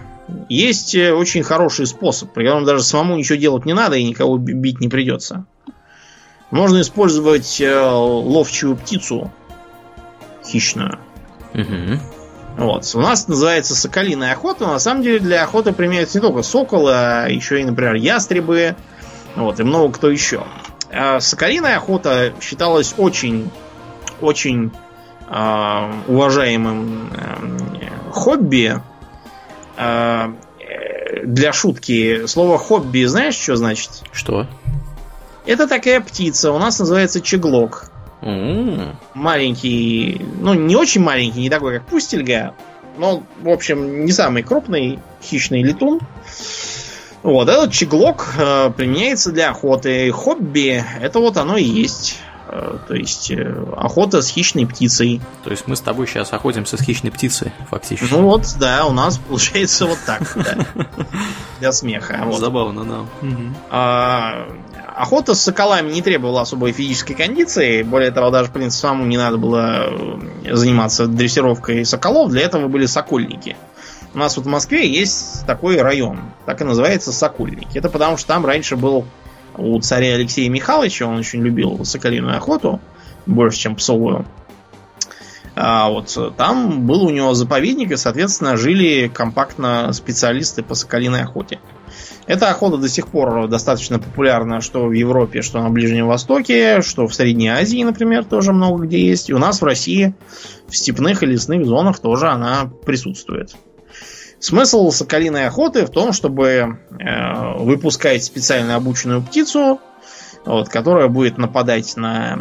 [0.48, 4.38] есть э, очень хороший способ, при котором даже самому ничего делать не надо и никого
[4.38, 5.46] бить не придется.
[6.52, 9.32] Можно использовать ловчую птицу
[10.50, 11.00] хищную.
[11.54, 12.00] Угу.
[12.58, 12.92] Вот.
[12.94, 16.92] У нас называется соколиная охота, но на самом деле для охоты применяются не только соколы,
[16.94, 18.76] а еще и, например, ястребы,
[19.36, 20.44] вот, и много кто еще.
[20.92, 23.50] А соколиная охота считалась очень,
[24.22, 24.72] очень
[25.30, 28.82] э, уважаемым э, хобби.
[29.78, 30.34] Э,
[31.24, 34.04] для шутки, слово хобби, знаешь, что значит?
[34.12, 34.48] Что?
[35.46, 37.89] Это такая птица, у нас называется чеглок.
[38.22, 38.96] Mm.
[39.14, 42.54] Маленький, ну не очень маленький, не такой как пустельга,
[42.98, 46.02] но, в общем, не самый крупный хищный летун.
[47.24, 50.12] Вот, этот чеглок э, применяется для охоты.
[50.12, 52.18] Хобби, это вот оно и есть.
[52.48, 55.22] Э, то есть э, охота с хищной птицей.
[55.44, 58.14] То есть мы с тобой сейчас охотимся с хищной птицей, фактически.
[58.14, 60.38] Ну вот, да, у нас получается вот так,
[61.60, 62.26] Для смеха.
[62.38, 63.08] Забавно,
[63.70, 64.48] да.
[65.00, 67.84] Охота с соколами не требовала особой физической кондиции.
[67.84, 69.94] Более того, даже, в принципе, самому не надо было
[70.46, 72.32] заниматься дрессировкой соколов.
[72.32, 73.56] Для этого были сокольники.
[74.14, 77.78] У нас вот в Москве есть такой район, так и называется Сокольники.
[77.78, 79.06] Это потому, что там раньше был
[79.56, 82.82] у царя Алексея Михайловича, он очень любил соколиную охоту,
[83.26, 84.26] больше, чем псовую.
[85.56, 91.60] А вот там был у него заповедник, и, соответственно, жили компактно специалисты по соколиной охоте.
[92.30, 97.08] Эта охота до сих пор достаточно популярна, что в Европе, что на Ближнем Востоке, что
[97.08, 99.32] в Средней Азии, например, тоже много где есть.
[99.32, 100.14] И у нас в России
[100.68, 103.56] в степных и лесных зонах тоже она присутствует.
[104.38, 109.82] Смысл соколиной охоты в том, чтобы э, выпускать специально обученную птицу,
[110.46, 112.38] вот, которая будет нападать на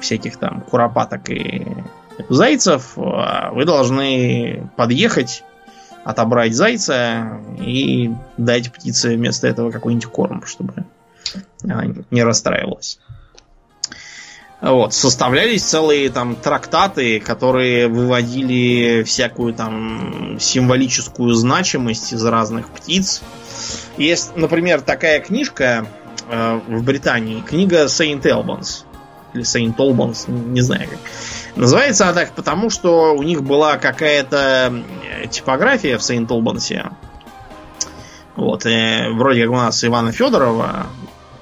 [0.00, 1.66] всяких там куропаток и
[2.28, 2.92] зайцев.
[2.96, 5.42] А вы должны подъехать,
[6.04, 10.84] отобрать зайца и дать птице вместо этого какой-нибудь корм, чтобы
[11.62, 12.98] она не расстраивалась.
[14.60, 23.22] Вот, составлялись целые там трактаты, которые выводили всякую там символическую значимость из разных птиц.
[23.96, 25.86] Есть, например, такая книжка
[26.30, 28.84] э, в Британии, книга Saint Albans.
[29.34, 30.98] Или Saint Albans, не знаю как.
[31.56, 34.82] Называется она так потому, что у них была какая-то
[35.30, 36.92] типография в Saint Albans.
[38.36, 40.86] Вот, э, вроде как у нас Ивана Федорова,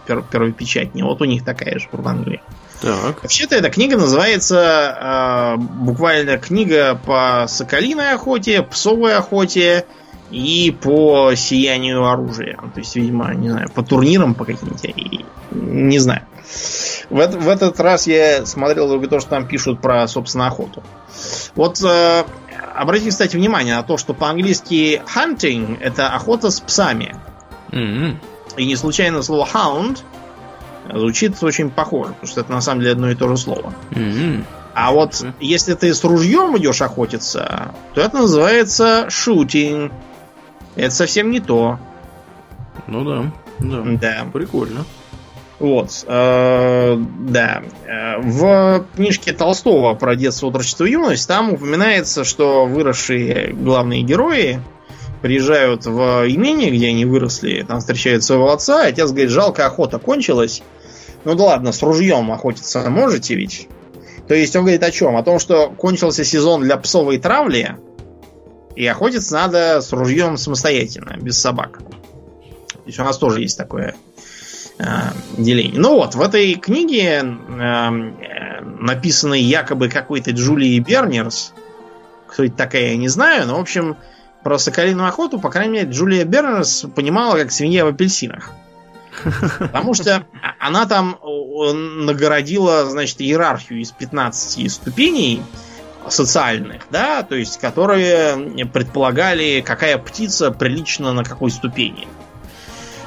[0.07, 2.43] пер, печатни, вот у них такая же в Англии.
[2.81, 3.23] Так.
[3.23, 9.85] Вообще-то эта книга называется э, буквально книга по соколиной охоте, псовой охоте
[10.31, 12.57] и по сиянию оружия.
[12.57, 14.89] То есть, видимо, не знаю, по турнирам по каким-то.
[15.51, 16.23] Не знаю.
[17.11, 20.83] В, в этот раз я смотрел только то, что там пишут про, собственно, охоту.
[21.57, 22.25] Вот э,
[22.75, 27.17] обратите, кстати, внимание на то, что по-английски hunting это охота с псами.
[27.73, 28.17] Mm-hmm.
[28.57, 29.99] И не случайно слово hound
[30.93, 33.75] звучит очень похоже, потому что это на самом деле одно и то же слово.
[33.91, 34.45] Mm-hmm.
[34.75, 35.35] А вот mm-hmm.
[35.41, 39.93] если ты с ружьем идешь охотиться, то это называется shooting.
[40.77, 41.79] Это совсем не то.
[42.87, 43.83] Ну да, да.
[43.85, 44.27] Да.
[44.33, 44.85] Прикольно.
[45.61, 47.63] Вот, э, да.
[47.87, 54.63] Э, в книжке Толстого про детство, отрочество и юность там упоминается, что выросшие главные герои
[55.21, 60.63] приезжают в имение, где они выросли, там встречают своего отца, отец говорит, жалко, охота кончилась,
[61.25, 63.69] ну да ладно, с ружьем охотиться можете ведь?
[64.29, 65.15] То есть он говорит о чем?
[65.17, 67.77] О том, что кончился сезон для псовой травли,
[68.77, 71.81] и охотиться надо с ружьем самостоятельно, без собак.
[71.81, 73.95] То есть у нас тоже есть такое
[74.81, 75.79] э, деление.
[75.81, 77.91] Ну вот, в этой книге, э,
[78.81, 81.53] написанной якобы какой-то Джулией Бернерс,
[82.27, 83.97] кто это такая, я не знаю, но, в общем,
[84.43, 88.53] про соколиную охоту, по крайней мере, Джулия Бернерс понимала, как свинья в апельсинах.
[89.59, 90.25] Потому что
[90.59, 95.43] она там нагородила, значит, иерархию из 15 ступеней
[96.09, 102.09] социальных, да, то есть, которые предполагали, какая птица прилична на какой ступени.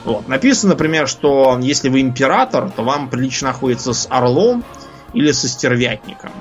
[0.03, 0.27] Вот.
[0.27, 4.63] Написано, например, что если вы император, то вам прилично находиться с орлом
[5.13, 6.31] или со стервятником.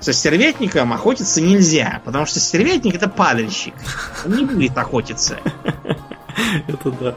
[0.00, 3.74] Со стервятником охотиться нельзя, потому что стервятник это падальщик.
[4.24, 5.38] Он не будет охотиться.
[6.68, 7.14] Это да.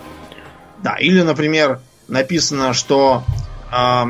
[0.82, 3.24] Да, или, например, написано, что
[3.70, 4.06] э,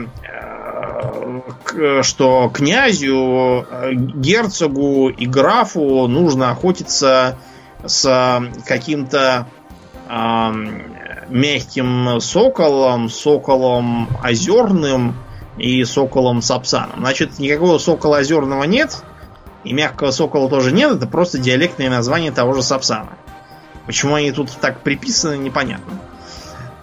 [2.03, 7.39] что князю, герцогу и графу нужно охотиться
[7.83, 9.47] с каким-то
[10.07, 10.51] э,
[11.29, 15.15] мягким соколом, соколом озерным
[15.57, 16.99] и соколом сапсаном.
[16.99, 19.03] Значит, никакого сокола озерного нет,
[19.63, 23.17] и мягкого сокола тоже нет, это просто диалектное название того же сапсана.
[23.85, 25.93] Почему они тут так приписаны, непонятно.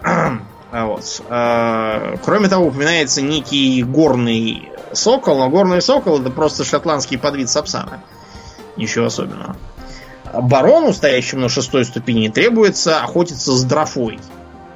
[0.72, 1.22] А вот.
[1.30, 8.02] А, кроме того, упоминается некий горный сокол, но горный сокол это просто шотландский подвид сапсана.
[8.76, 9.56] Ничего особенного.
[10.40, 14.18] Барону, стоящему на шестой ступени, требуется охотиться с дрофой.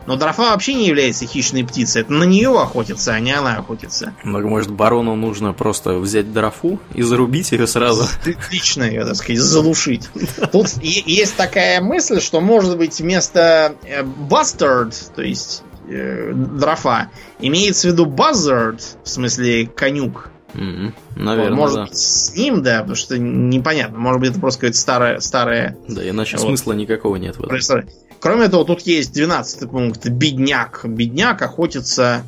[0.06, 2.02] Но дрофа вообще не является хищной птицей.
[2.02, 4.14] Это на нее охотится, а не она охотится.
[4.24, 8.06] Может, барону нужно просто взять дрофу и зарубить ее сразу?
[8.50, 10.08] Лично ее, так сказать, залушить.
[10.50, 17.88] Тут есть такая мысль, что, может быть, вместо э, bastard, то есть э, дрофа, имеется
[17.88, 20.30] в виду buzzard, в смысле конюк.
[20.54, 20.92] Mm-hmm.
[21.16, 21.82] Наверное, может да.
[21.84, 23.98] быть, с ним, да, потому что непонятно.
[23.98, 25.20] Может быть, это просто какое-то старое...
[25.20, 26.46] старое да, иначе вот.
[26.46, 27.88] смысла никакого нет в этом.
[28.20, 30.06] Кроме того, тут есть 12 пункт.
[30.08, 30.84] Бедняк.
[30.84, 32.22] Бедняк охотится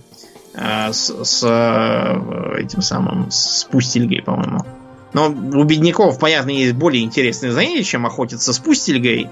[0.54, 4.64] э, с, с э, этим самым, с пустельгой, по-моему.
[5.12, 9.28] Но у бедняков, понятно, есть более интересные занятия, чем охотиться с пустельгой.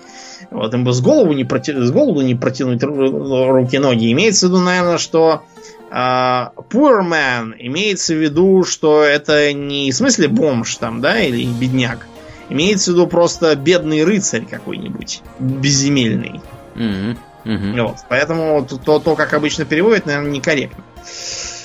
[0.50, 1.72] Вот, им бы с голову не, проти...
[1.72, 4.12] с голову не протянуть руки-ноги.
[4.12, 5.42] Имеется в виду, наверное, что
[5.90, 11.44] Uh, poor man имеется в виду, что это не в смысле бомж там, да, или
[11.44, 12.06] бедняк.
[12.48, 16.40] Имеется в виду просто бедный рыцарь какой-нибудь, безземельный.
[16.76, 17.16] Mm-hmm.
[17.44, 17.82] Mm-hmm.
[17.82, 17.96] Вот.
[18.08, 20.84] Поэтому то, то, как обычно переводят, наверное, некорректно.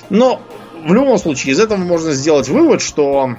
[0.09, 0.41] Но
[0.83, 3.35] в любом случае, из этого можно сделать вывод, что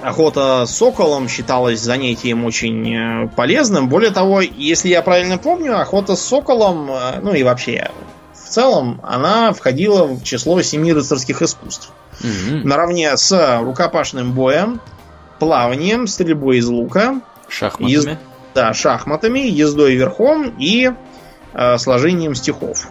[0.00, 3.88] охота с соколом считалась занятием очень э, полезным.
[3.88, 7.90] Более того, если я правильно помню, охота с соколом, э, ну и вообще
[8.46, 11.90] в целом, она входила в число семи рыцарских искусств.
[12.20, 12.62] Mm-hmm.
[12.64, 14.80] Наравне с рукопашным боем,
[15.38, 18.08] плаванием, стрельбой из лука, шахматами, ез...
[18.54, 20.92] да, шахматами, ездой верхом и
[21.52, 22.88] э, сложением стихов.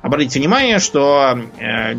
[0.00, 1.94] Обратите внимание, что э,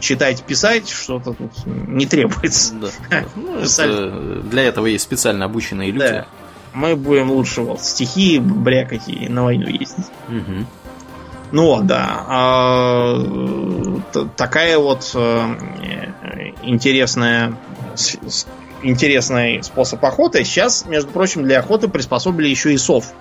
[0.00, 2.74] читать, писать что-то тут не требуется.
[2.74, 3.24] Да.
[3.36, 6.04] Ну, это, для этого есть специально обученные люди.
[6.04, 6.26] Да.
[6.74, 10.06] Мы будем лучше вот стихи брякать и на войну ездить.
[10.28, 10.66] Угу.
[11.50, 12.24] Ну да.
[12.28, 13.24] А,
[14.36, 15.56] такая вот э,
[16.62, 17.54] интересная
[18.82, 20.44] интересный способ охоты.
[20.44, 23.12] Сейчас, между прочим, для охоты приспособили еще и сов.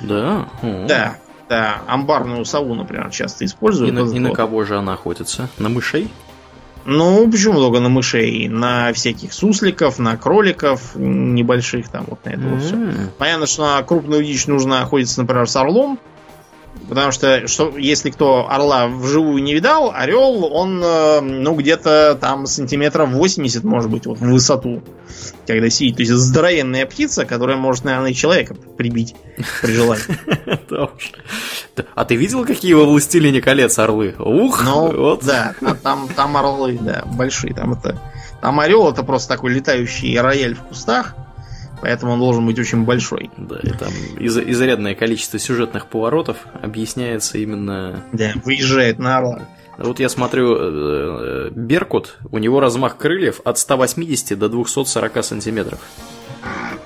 [0.00, 0.48] Да?
[0.62, 1.16] Да.
[1.48, 3.92] Да, амбарную сову, например, часто используют.
[3.92, 5.48] И на, и на кого же она охотится?
[5.58, 6.10] На мышей?
[6.84, 8.48] Ну, почему только на мышей?
[8.48, 12.50] На всяких сусликов, на кроликов небольших, там вот на это mm-hmm.
[12.50, 13.10] вот все.
[13.18, 16.00] Понятно, что на крупную дичь нужно охотиться, например, с орлом.
[16.88, 22.46] Потому что, что если кто орла вживую не видал, орел, он, э, ну, где-то там
[22.46, 24.82] сантиметров 80, может быть, вот в высоту,
[25.46, 25.96] когда сидит.
[25.96, 29.14] То есть здоровенная птица, которая может, наверное, и человека прибить
[29.62, 30.04] при желании.
[31.94, 34.14] А ты видел, какие во «Властелине колец» орлы?
[34.18, 34.64] Ух!
[34.64, 35.24] Ну, вот.
[35.24, 37.52] да, а там, там орлы, да, большие.
[37.52, 38.00] Там это...
[38.40, 41.14] Там орел это просто такой летающий рояль в кустах.
[41.86, 43.30] Поэтому он должен быть очень большой.
[43.36, 48.02] Да, и там из- изрядное количество сюжетных поворотов объясняется именно...
[48.12, 49.42] Да, выезжает на орла.
[49.78, 55.78] Вот я смотрю, э, Беркут, у него размах крыльев от 180 до 240 сантиметров.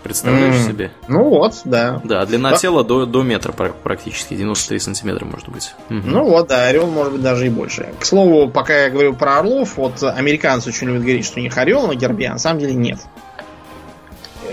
[0.03, 0.69] Представляешь mm.
[0.69, 0.91] себе?
[1.09, 2.03] Ну вот, да.
[2.05, 2.57] Да, длина да.
[2.59, 5.75] тела до, до метра практически, 93 сантиметра может быть.
[5.89, 6.03] Угу.
[6.05, 7.89] Ну вот, да, орел может быть даже и больше.
[7.99, 11.57] К слову, пока я говорю про орлов, вот американцы очень любят говорить, что у них
[11.57, 12.99] орел на гербе, а на самом деле нет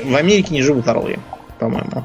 [0.03, 1.19] в Америке не живут орлы,
[1.59, 2.03] по-моему.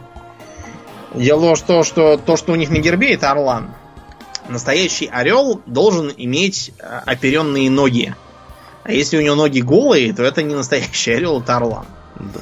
[1.14, 3.70] Дело в том, что то, что у них на гербе, это орлан.
[4.48, 8.14] Настоящий орел должен иметь э, оперенные ноги.
[8.84, 11.86] А если у него ноги голые, то это не настоящий орел, это орлан.
[12.16, 12.40] Да.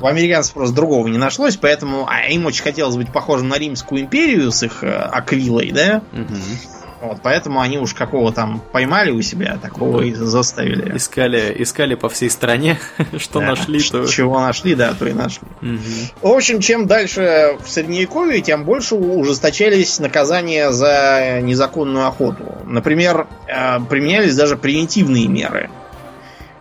[0.00, 4.02] У американцев просто другого не нашлось, поэтому а им очень хотелось быть похожим на Римскую
[4.02, 6.02] империю с их э, аквилой, да?
[6.12, 6.77] Угу.
[7.00, 10.96] Вот, поэтому они уж какого там поймали у себя, такого и заставили.
[10.96, 12.78] Искали, искали по всей стране,
[13.18, 14.06] что да, нашли, то...
[14.06, 15.46] Чего нашли, да, то и нашли.
[15.62, 15.78] Угу.
[16.22, 22.44] В общем, чем дальше в Средневековье, тем больше ужесточались наказания за незаконную охоту.
[22.64, 25.70] Например, э, применялись даже превентивные меры.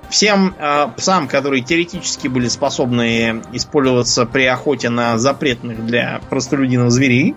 [0.09, 7.35] Всем э, псам, которые теоретически были способны использоваться при охоте на запретных для простолюдинов зверей,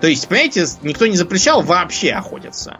[0.00, 2.78] то есть, понимаете, никто не запрещал вообще охотиться.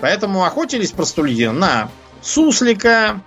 [0.00, 1.90] Поэтому охотились простолюдины на
[2.22, 3.20] суслика,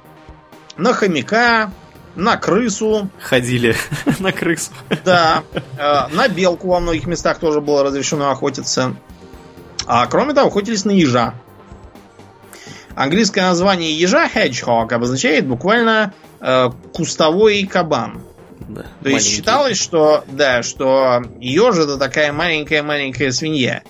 [0.78, 1.72] на хомяка,
[2.16, 3.09] на крысу.
[3.20, 3.76] Ходили
[4.20, 4.72] на крысу.
[5.03, 5.43] Да.
[5.78, 8.95] Э, на белку во многих местах тоже было разрешено охотиться.
[9.86, 11.34] А кроме того, охотились на ежа.
[12.95, 18.22] Английское название ежа hedgehog обозначает буквально э, кустовой кабан.
[18.74, 19.24] Да, То маленький.
[19.24, 23.84] есть считалось, что да, что еж это такая маленькая-маленькая свинья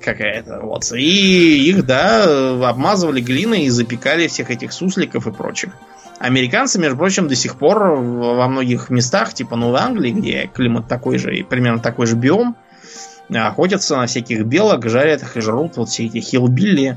[0.00, 0.60] какая-то.
[0.60, 0.90] Вот.
[0.92, 5.72] И их, да, обмазывали глиной и запекали всех этих сусликов и прочих.
[6.18, 11.18] Американцы, между прочим, до сих пор во многих местах, типа Новой Англии, где климат такой
[11.18, 12.56] же и примерно такой же биом,
[13.28, 16.96] охотятся на всяких белок, жарят их и жрут вот все эти хилбилли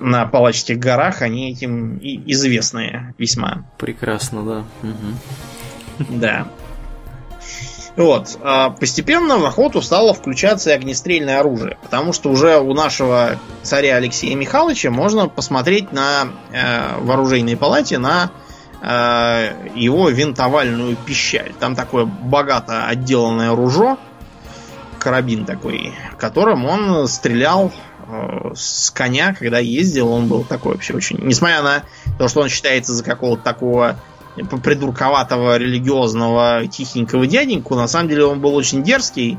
[0.00, 3.64] на палачских горах, они этим и известные весьма.
[3.78, 4.58] Прекрасно, да.
[4.86, 5.14] Угу.
[6.08, 6.46] Да.
[7.96, 8.38] Вот.
[8.42, 13.96] А постепенно в охоту стало включаться и огнестрельное оружие, потому что уже у нашего царя
[13.96, 18.30] Алексея Михайловича можно посмотреть на э, вооружейной палате на
[18.80, 21.52] э, его винтовальную пищаль.
[21.58, 23.98] Там такое богато отделанное ружо,
[24.98, 27.72] карабин такой, которым он стрелял
[28.06, 31.18] э, с коня, когда ездил, он был такой вообще очень...
[31.22, 31.82] Несмотря на
[32.18, 33.96] то, что он считается за какого-то такого
[34.62, 39.38] придурковатого, религиозного, тихенького дяденьку, на самом деле он был очень дерзкий,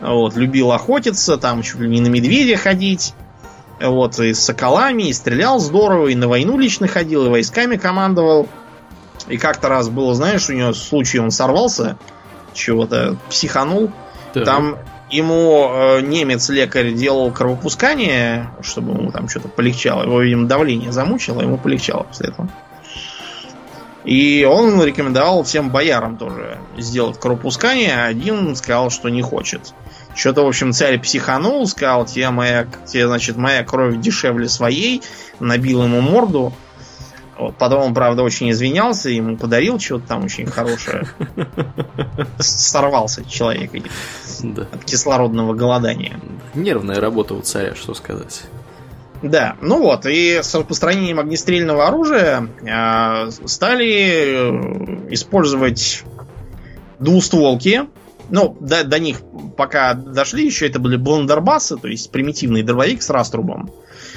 [0.00, 3.14] вот, любил охотиться, там чуть ли не на медведя ходить,
[3.80, 8.48] вот, и с соколами, и стрелял здорово, и на войну лично ходил, и войсками командовал.
[9.28, 11.96] И как-то раз было, знаешь, у него случай, он сорвался,
[12.52, 13.90] чего-то психанул.
[14.32, 14.44] Так.
[14.44, 14.78] Там
[15.10, 20.02] ему э, немец-лекарь делал кровопускание, чтобы ему там что-то полегчало.
[20.02, 22.48] Его, видимо, давление замучило, ему полегчало после этого.
[24.04, 29.72] И он рекомендовал всем боярам тоже сделать кровопускание, а один сказал, что не хочет.
[30.14, 35.02] Что-то, в общем, царь психанул, сказал, тебе, моя, тебе, значит, моя кровь дешевле своей,
[35.40, 36.52] набил ему морду.
[37.38, 41.08] Вот, потом он, правда, очень извинялся, ему подарил что-то там очень хорошее.
[42.38, 43.72] Сорвался человек
[44.70, 46.20] от кислородного голодания.
[46.54, 48.44] Нервная работа у царя, что сказать.
[49.24, 56.04] Да, ну вот, и с распространением огнестрельного оружия э, стали э, использовать
[56.98, 57.88] двустволки.
[58.28, 59.22] Ну, до, до них
[59.56, 63.70] пока дошли, еще это были бландербасы, то есть примитивный дробовик с раструбом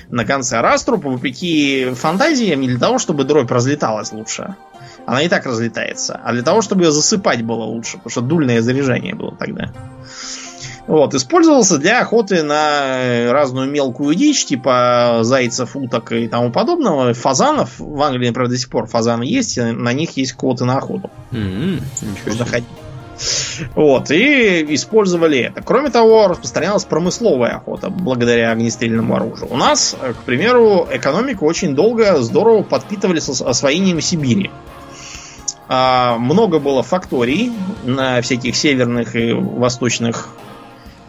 [0.10, 0.60] на конце.
[0.60, 4.56] Раструб, вопреки фантазиям, не для того, чтобы дробь разлеталась лучше.
[5.06, 6.20] Она и так разлетается.
[6.22, 9.72] А для того, чтобы ее засыпать было лучше, потому что дульное заряжание было тогда.
[10.88, 17.14] Вот, использовался для охоты на разную мелкую дичь, типа зайцев, уток и тому подобного.
[17.14, 20.78] Фазанов, в Англии, правда, до сих пор фазаны есть, и на них есть квоты на
[20.78, 21.12] охоту.
[21.32, 21.82] Mm-hmm.
[22.26, 22.70] Можно ходить.
[23.76, 25.62] Вот, и использовали это.
[25.62, 29.52] Кроме того, распространялась промысловая охота благодаря огнестрельному оружию.
[29.52, 34.52] У нас, к примеру, экономику очень долго здорово подпитывали с освоением Сибири.
[35.68, 37.52] А, много было факторий
[37.84, 40.47] на всяких северных и восточных Э,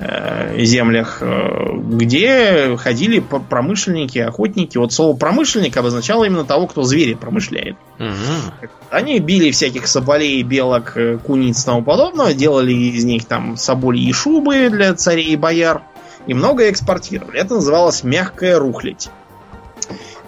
[0.01, 4.79] землях, э, где ходили промышленники, охотники.
[4.79, 7.77] Вот слово промышленник обозначало именно того, кто звери промышляет.
[7.99, 8.69] Угу.
[8.91, 13.99] Они били всяких соболей, белок, э, куниц и тому подобного, делали из них там соболи
[13.99, 15.83] и шубы для царей и бояр,
[16.27, 17.39] и много экспортировали.
[17.39, 19.11] Это называлось мягкая рухлядь.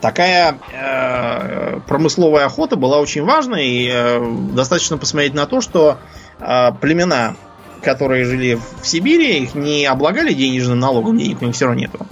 [0.01, 5.99] Такая э, промысловая охота была очень важной, и э, достаточно посмотреть на то, что
[6.41, 7.37] э, племена
[7.83, 12.07] которые жили в Сибири, их не облагали денежным налогом, денег у них все равно нету.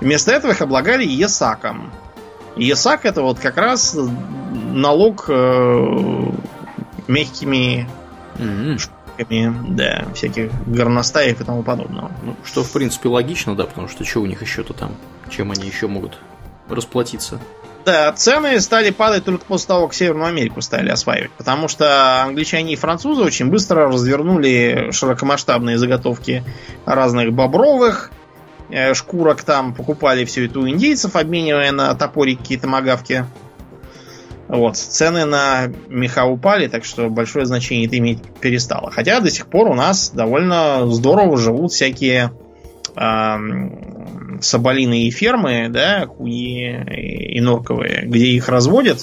[0.00, 1.92] Вместо этого их облагали ЕСАКом.
[2.56, 3.96] ЕСАК это вот как раз
[4.72, 6.32] налог э,
[7.08, 7.88] мягкими
[8.36, 8.78] mm-hmm.
[8.78, 12.12] шкурками, да, всяких горностаев и тому подобного.
[12.22, 14.92] Ну, что, в принципе, логично, да, потому что что у них еще-то там?
[15.30, 16.18] Чем они еще могут
[16.68, 17.40] расплатиться?
[17.84, 21.30] Да, цены стали падать только после того, как Северную Америку стали осваивать.
[21.32, 26.44] Потому что англичане и французы очень быстро развернули широкомасштабные заготовки
[26.86, 28.10] разных бобровых
[28.70, 33.26] э, шкурок там, покупали все это у индейцев, обменивая на топорики и томагавки.
[34.48, 38.90] Вот, цены на меха упали, так что большое значение это иметь перестало.
[38.90, 42.30] Хотя до сих пор у нас довольно здорово живут всякие
[42.94, 49.00] соболиные фермы, да, хуи и норковые, где их разводят,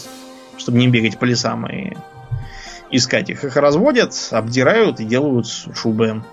[0.58, 1.94] чтобы не бегать по лесам и
[2.92, 3.44] искать их.
[3.44, 6.24] Их разводят, обдирают и делают шубы.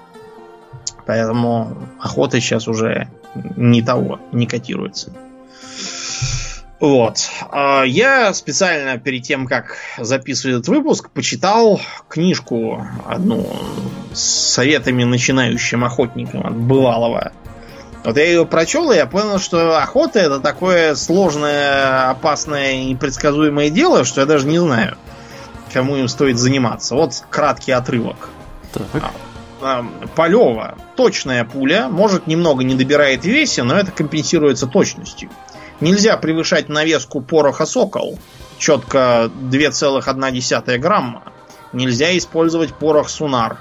[1.07, 3.09] Поэтому охота сейчас уже
[3.57, 5.13] не того, не котируется.
[6.81, 7.29] Вот.
[7.51, 13.49] А я специально перед тем, как записывать этот выпуск, почитал книжку одну
[14.13, 17.33] с советами начинающим охотникам от бывалого
[18.05, 23.71] вот я ее прочел, и я понял, что охота это такое сложное, опасное и непредсказуемое
[23.71, 24.97] дело, что я даже не знаю,
[25.73, 26.95] кому им стоит заниматься.
[26.95, 28.31] Вот краткий отрывок.
[28.73, 29.13] Так.
[29.61, 29.85] А,
[30.15, 30.77] Полева.
[30.97, 31.89] Точная пуля.
[31.89, 35.31] Может, немного не добирает в весе, но это компенсируется точностью.
[35.81, 38.19] Нельзя превышать навеску пороха сокол.
[38.59, 41.23] Четко 2,1 грамма.
[41.73, 43.59] Нельзя использовать порох сунар.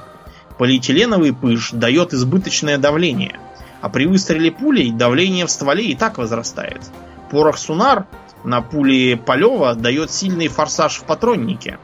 [0.57, 3.39] Полиэтиленовый пыш дает избыточное давление.
[3.81, 6.81] А при выстреле пулей давление в стволе и так возрастает.
[7.29, 8.05] Порох Сунар
[8.43, 11.77] на пуле Полева дает сильный форсаж в патроннике.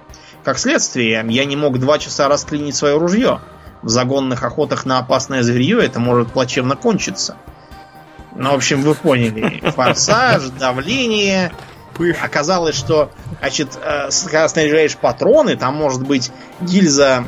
[0.43, 3.39] Как следствие, я не мог два часа расклинить свое ружье.
[3.81, 7.35] В загонных охотах на опасное зверье это может плачевно кончиться.
[8.35, 9.59] Ну, в общем, вы поняли.
[9.71, 11.51] Форсаж, давление.
[11.93, 12.17] Пыш.
[12.21, 17.25] Оказалось, что, значит, э, когда снаряжаешь патроны, там может быть гильза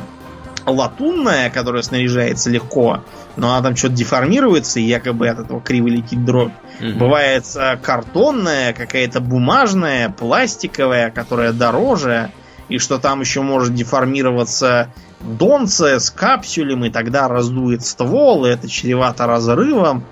[0.66, 3.04] латунная, которая снаряжается легко,
[3.36, 6.52] но она там что-то деформируется, и якобы от этого криво летит дробь.
[6.80, 6.98] Угу.
[6.98, 12.30] Бывает э, картонная, какая-то бумажная, пластиковая, которая дороже,
[12.68, 18.68] и что там еще может деформироваться донце с капсюлем, и тогда раздует ствол, и это
[18.68, 20.04] чревато разрывом.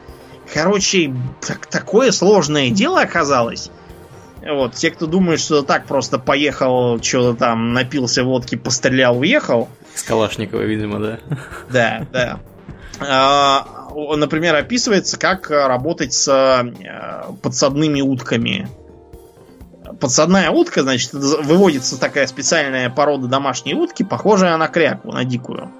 [0.52, 1.14] Короче,
[1.46, 3.70] так, такое сложное дело оказалось.
[4.46, 9.68] Вот, те, кто думает, что так просто поехал, что-то там, напился водки, пострелял, уехал.
[9.94, 11.18] С Калашникова, видимо, да.
[11.70, 12.40] Да, да.
[13.00, 13.66] А,
[14.16, 18.68] например, описывается, как работать с э, подсадными утками.
[20.00, 25.70] Подсадная утка, значит, выводится такая специальная порода домашней утки, похожая на кряку, на дикую.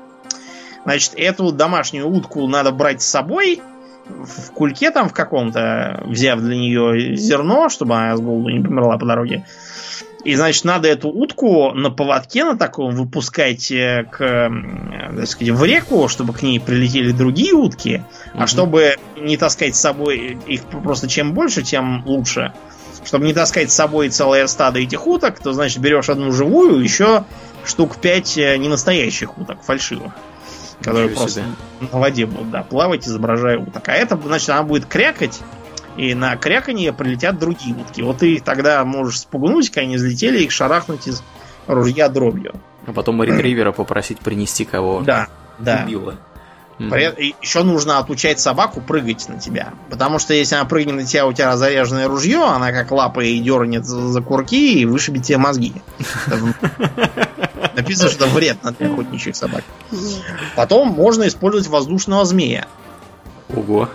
[0.85, 3.63] Значит, эту домашнюю утку надо брать с собой
[4.07, 8.99] в кульке там в каком-то, взяв для нее зерно, чтобы она с голоду не померла
[8.99, 9.45] по дороге.
[10.25, 14.51] И, значит, надо эту утку на поводке на таком выпускать э, к,
[15.17, 18.03] так сказать, в реку, чтобы к ней прилетели другие утки.
[18.33, 18.43] Угу.
[18.43, 22.55] А чтобы не таскать с собой их просто чем больше, тем лучше.
[23.05, 27.25] Чтобы не таскать с собой целое стадо этих уток, то, значит, берешь одну живую, еще
[27.67, 30.15] штук пять э, ненастоящих уток, фальшивых.
[30.81, 31.89] Которые Ничего просто себе.
[31.93, 33.89] на воде будут, да, плавать, изображая уток.
[33.89, 35.41] А это, значит, она будет крякать,
[35.97, 38.03] и на кряканье прилетят другие утки.
[38.03, 41.23] Вот ты их тогда можешь спугнуть, когда они взлетели, их шарахнуть из
[41.67, 42.55] ружья дробью.
[42.87, 45.85] А потом ретривера попросить принести кого да, да.
[45.85, 46.17] убило.
[46.79, 49.75] Еще нужно отучать собаку прыгать на тебя.
[49.91, 53.85] Потому что если она прыгнет на тебя, у тебя заряженное ружье, она как лапой дернет
[53.85, 55.73] за курки и вышибет тебе мозги.
[57.75, 59.65] Написано, что это вредно для охотничьих собак.
[60.57, 62.67] Потом можно использовать воздушного змея.
[63.55, 63.89] Ого.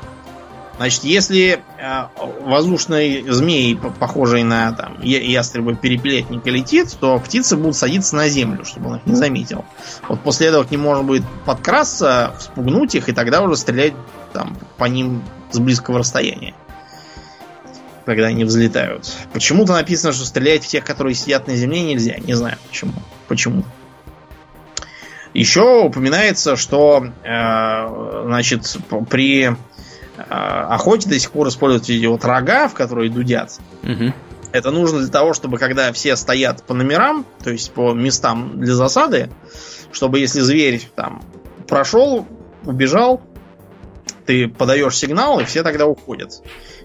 [0.80, 2.04] Значит, если э,
[2.42, 8.92] воздушный змей, похожий на там, ястреба перепелетника, летит, то птицы будут садиться на землю, чтобы
[8.92, 9.66] он их не заметил.
[10.08, 13.94] Вот после этого к ним можно будет подкрасться, вспугнуть их, и тогда уже стрелять
[14.32, 16.54] там, по ним с близкого расстояния.
[18.06, 19.14] Когда они взлетают.
[19.34, 22.16] Почему-то написано, что стрелять в тех, которые сидят на земле, нельзя.
[22.20, 22.94] Не знаю почему.
[23.30, 23.64] Почему.
[25.34, 28.78] Еще упоминается, что э, значит,
[29.10, 29.56] при
[30.28, 33.60] а, охоте до сих пор используют эти вот рога, в которые дудят.
[33.84, 34.14] Угу.
[34.52, 38.74] Это нужно для того, чтобы когда все стоят по номерам, то есть по местам для
[38.74, 39.30] засады,
[39.92, 41.22] чтобы если зверь там
[41.68, 42.26] прошел,
[42.66, 43.22] убежал,
[44.26, 46.42] ты подаешь сигнал, и все тогда уходят.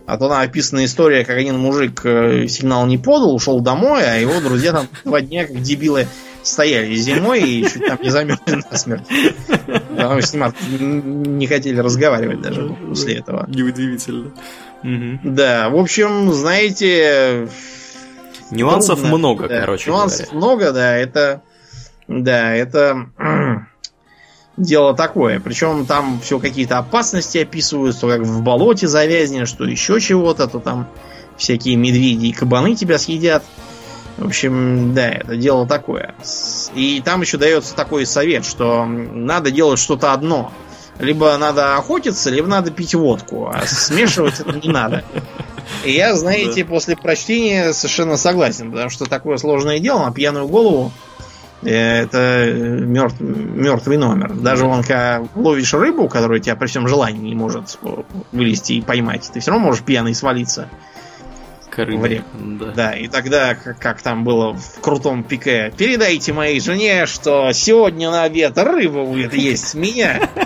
[0.07, 4.17] А то там описана история, как один мужик э, сигнал не подал, ушел домой, а
[4.17, 6.07] его друзья там два дня как дебилы
[6.45, 9.07] стояли зимой и чуть там не замерзли насмерть.
[9.91, 13.47] Потому что с ним не хотели разговаривать даже после этого.
[13.49, 14.33] Неудивительно.
[15.25, 17.49] Да, в общем, знаете...
[18.51, 20.37] Нюансов трудно, много, да, короче Нюансов говоря.
[20.37, 21.43] много, да, это...
[22.07, 23.09] Да, это
[24.59, 25.41] дело такое.
[25.41, 30.59] Причем там все какие-то опасности описывают, что как в болоте завязнешь, что еще чего-то, то
[30.61, 30.89] там
[31.39, 33.43] всякие медведи и кабаны тебя съедят.
[34.17, 36.15] В общем, да, это дело такое.
[36.75, 40.53] И там еще дается такой совет, что надо делать что-то одно.
[41.01, 45.03] Либо надо охотиться, либо надо пить водку, а смешивать это не надо.
[45.85, 46.71] И я, знаете, да.
[46.71, 50.93] после прочтения совершенно согласен, потому что такое сложное дело на пьяную голову
[51.63, 54.35] э, это мертв, мертвый номер.
[54.35, 57.77] Даже вон, когда ловишь рыбу, которая тебя при всем желании не может
[58.31, 60.69] вылезти и поймать, ты все равно можешь пьяный свалиться
[61.77, 62.25] время.
[62.35, 62.73] Да.
[62.73, 68.11] да, и тогда, как, как там было в крутом пике, передайте моей жене, что сегодня
[68.11, 70.29] на обед рыба будет есть меня.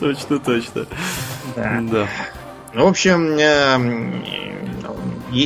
[0.00, 0.86] Точно, точно.
[1.56, 2.08] Да.
[2.72, 4.24] В общем, эм,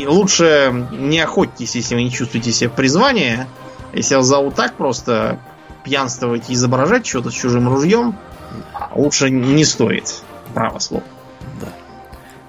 [0.07, 3.49] лучше не охотьтесь, если вы не чувствуете себя призвания.
[3.93, 5.41] Если вас зовут так просто
[5.85, 8.17] пьянствовать и изображать что-то с чужим ружьем,
[8.95, 10.23] лучше не стоит.
[10.55, 11.05] Право слово.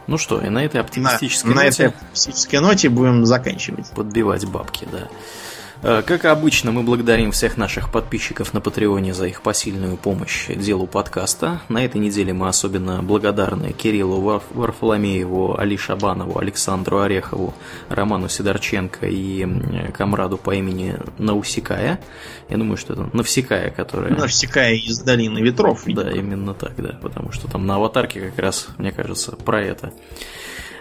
[0.08, 1.84] Ну что, и на этой оптимистической на, ноте...
[1.84, 3.90] На этой оптимистической ноте будем заканчивать.
[3.92, 5.08] Подбивать бабки, да.
[5.84, 10.88] Э, как обычно, мы благодарим всех наших подписчиков на Патреоне за их посильную помощь делу
[10.88, 11.62] подкаста.
[11.70, 17.54] На этой неделе мы особенно благодарны Кириллу Варфоломееву, Али Шабанову, Александру Орехову,
[17.90, 19.48] Роману Сидорченко и
[19.92, 22.00] комраду по имени Наусикая.
[22.50, 24.12] Я думаю, что это Навсекая, которая...
[24.12, 25.86] Навсекая из Долины Ветров.
[25.86, 26.06] Видимо.
[26.06, 26.98] Да, именно так, да.
[27.02, 29.94] Потому что там на аватарке как раз, мне кажется, про это.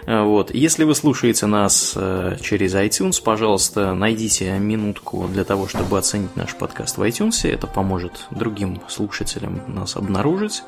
[0.07, 0.55] Э, вот.
[0.55, 6.55] Если вы слушаете нас э, через iTunes, пожалуйста, найдите минутку для того, чтобы оценить наш
[6.55, 7.47] подкаст в iTunes.
[7.47, 10.63] Это поможет другим слушателям нас обнаружить.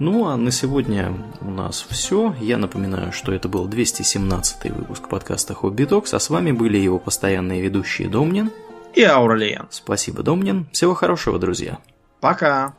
[0.00, 2.34] Ну а на сегодня у нас все.
[2.40, 6.98] Я напоминаю, что это был 217 выпуск подкаста Хобби Токс, а с вами были его
[6.98, 8.50] постоянные ведущие Домнин
[8.92, 9.68] и Ауралиен.
[9.70, 10.66] Спасибо, Домнин.
[10.72, 11.78] Всего хорошего, друзья.
[12.20, 12.74] Пока.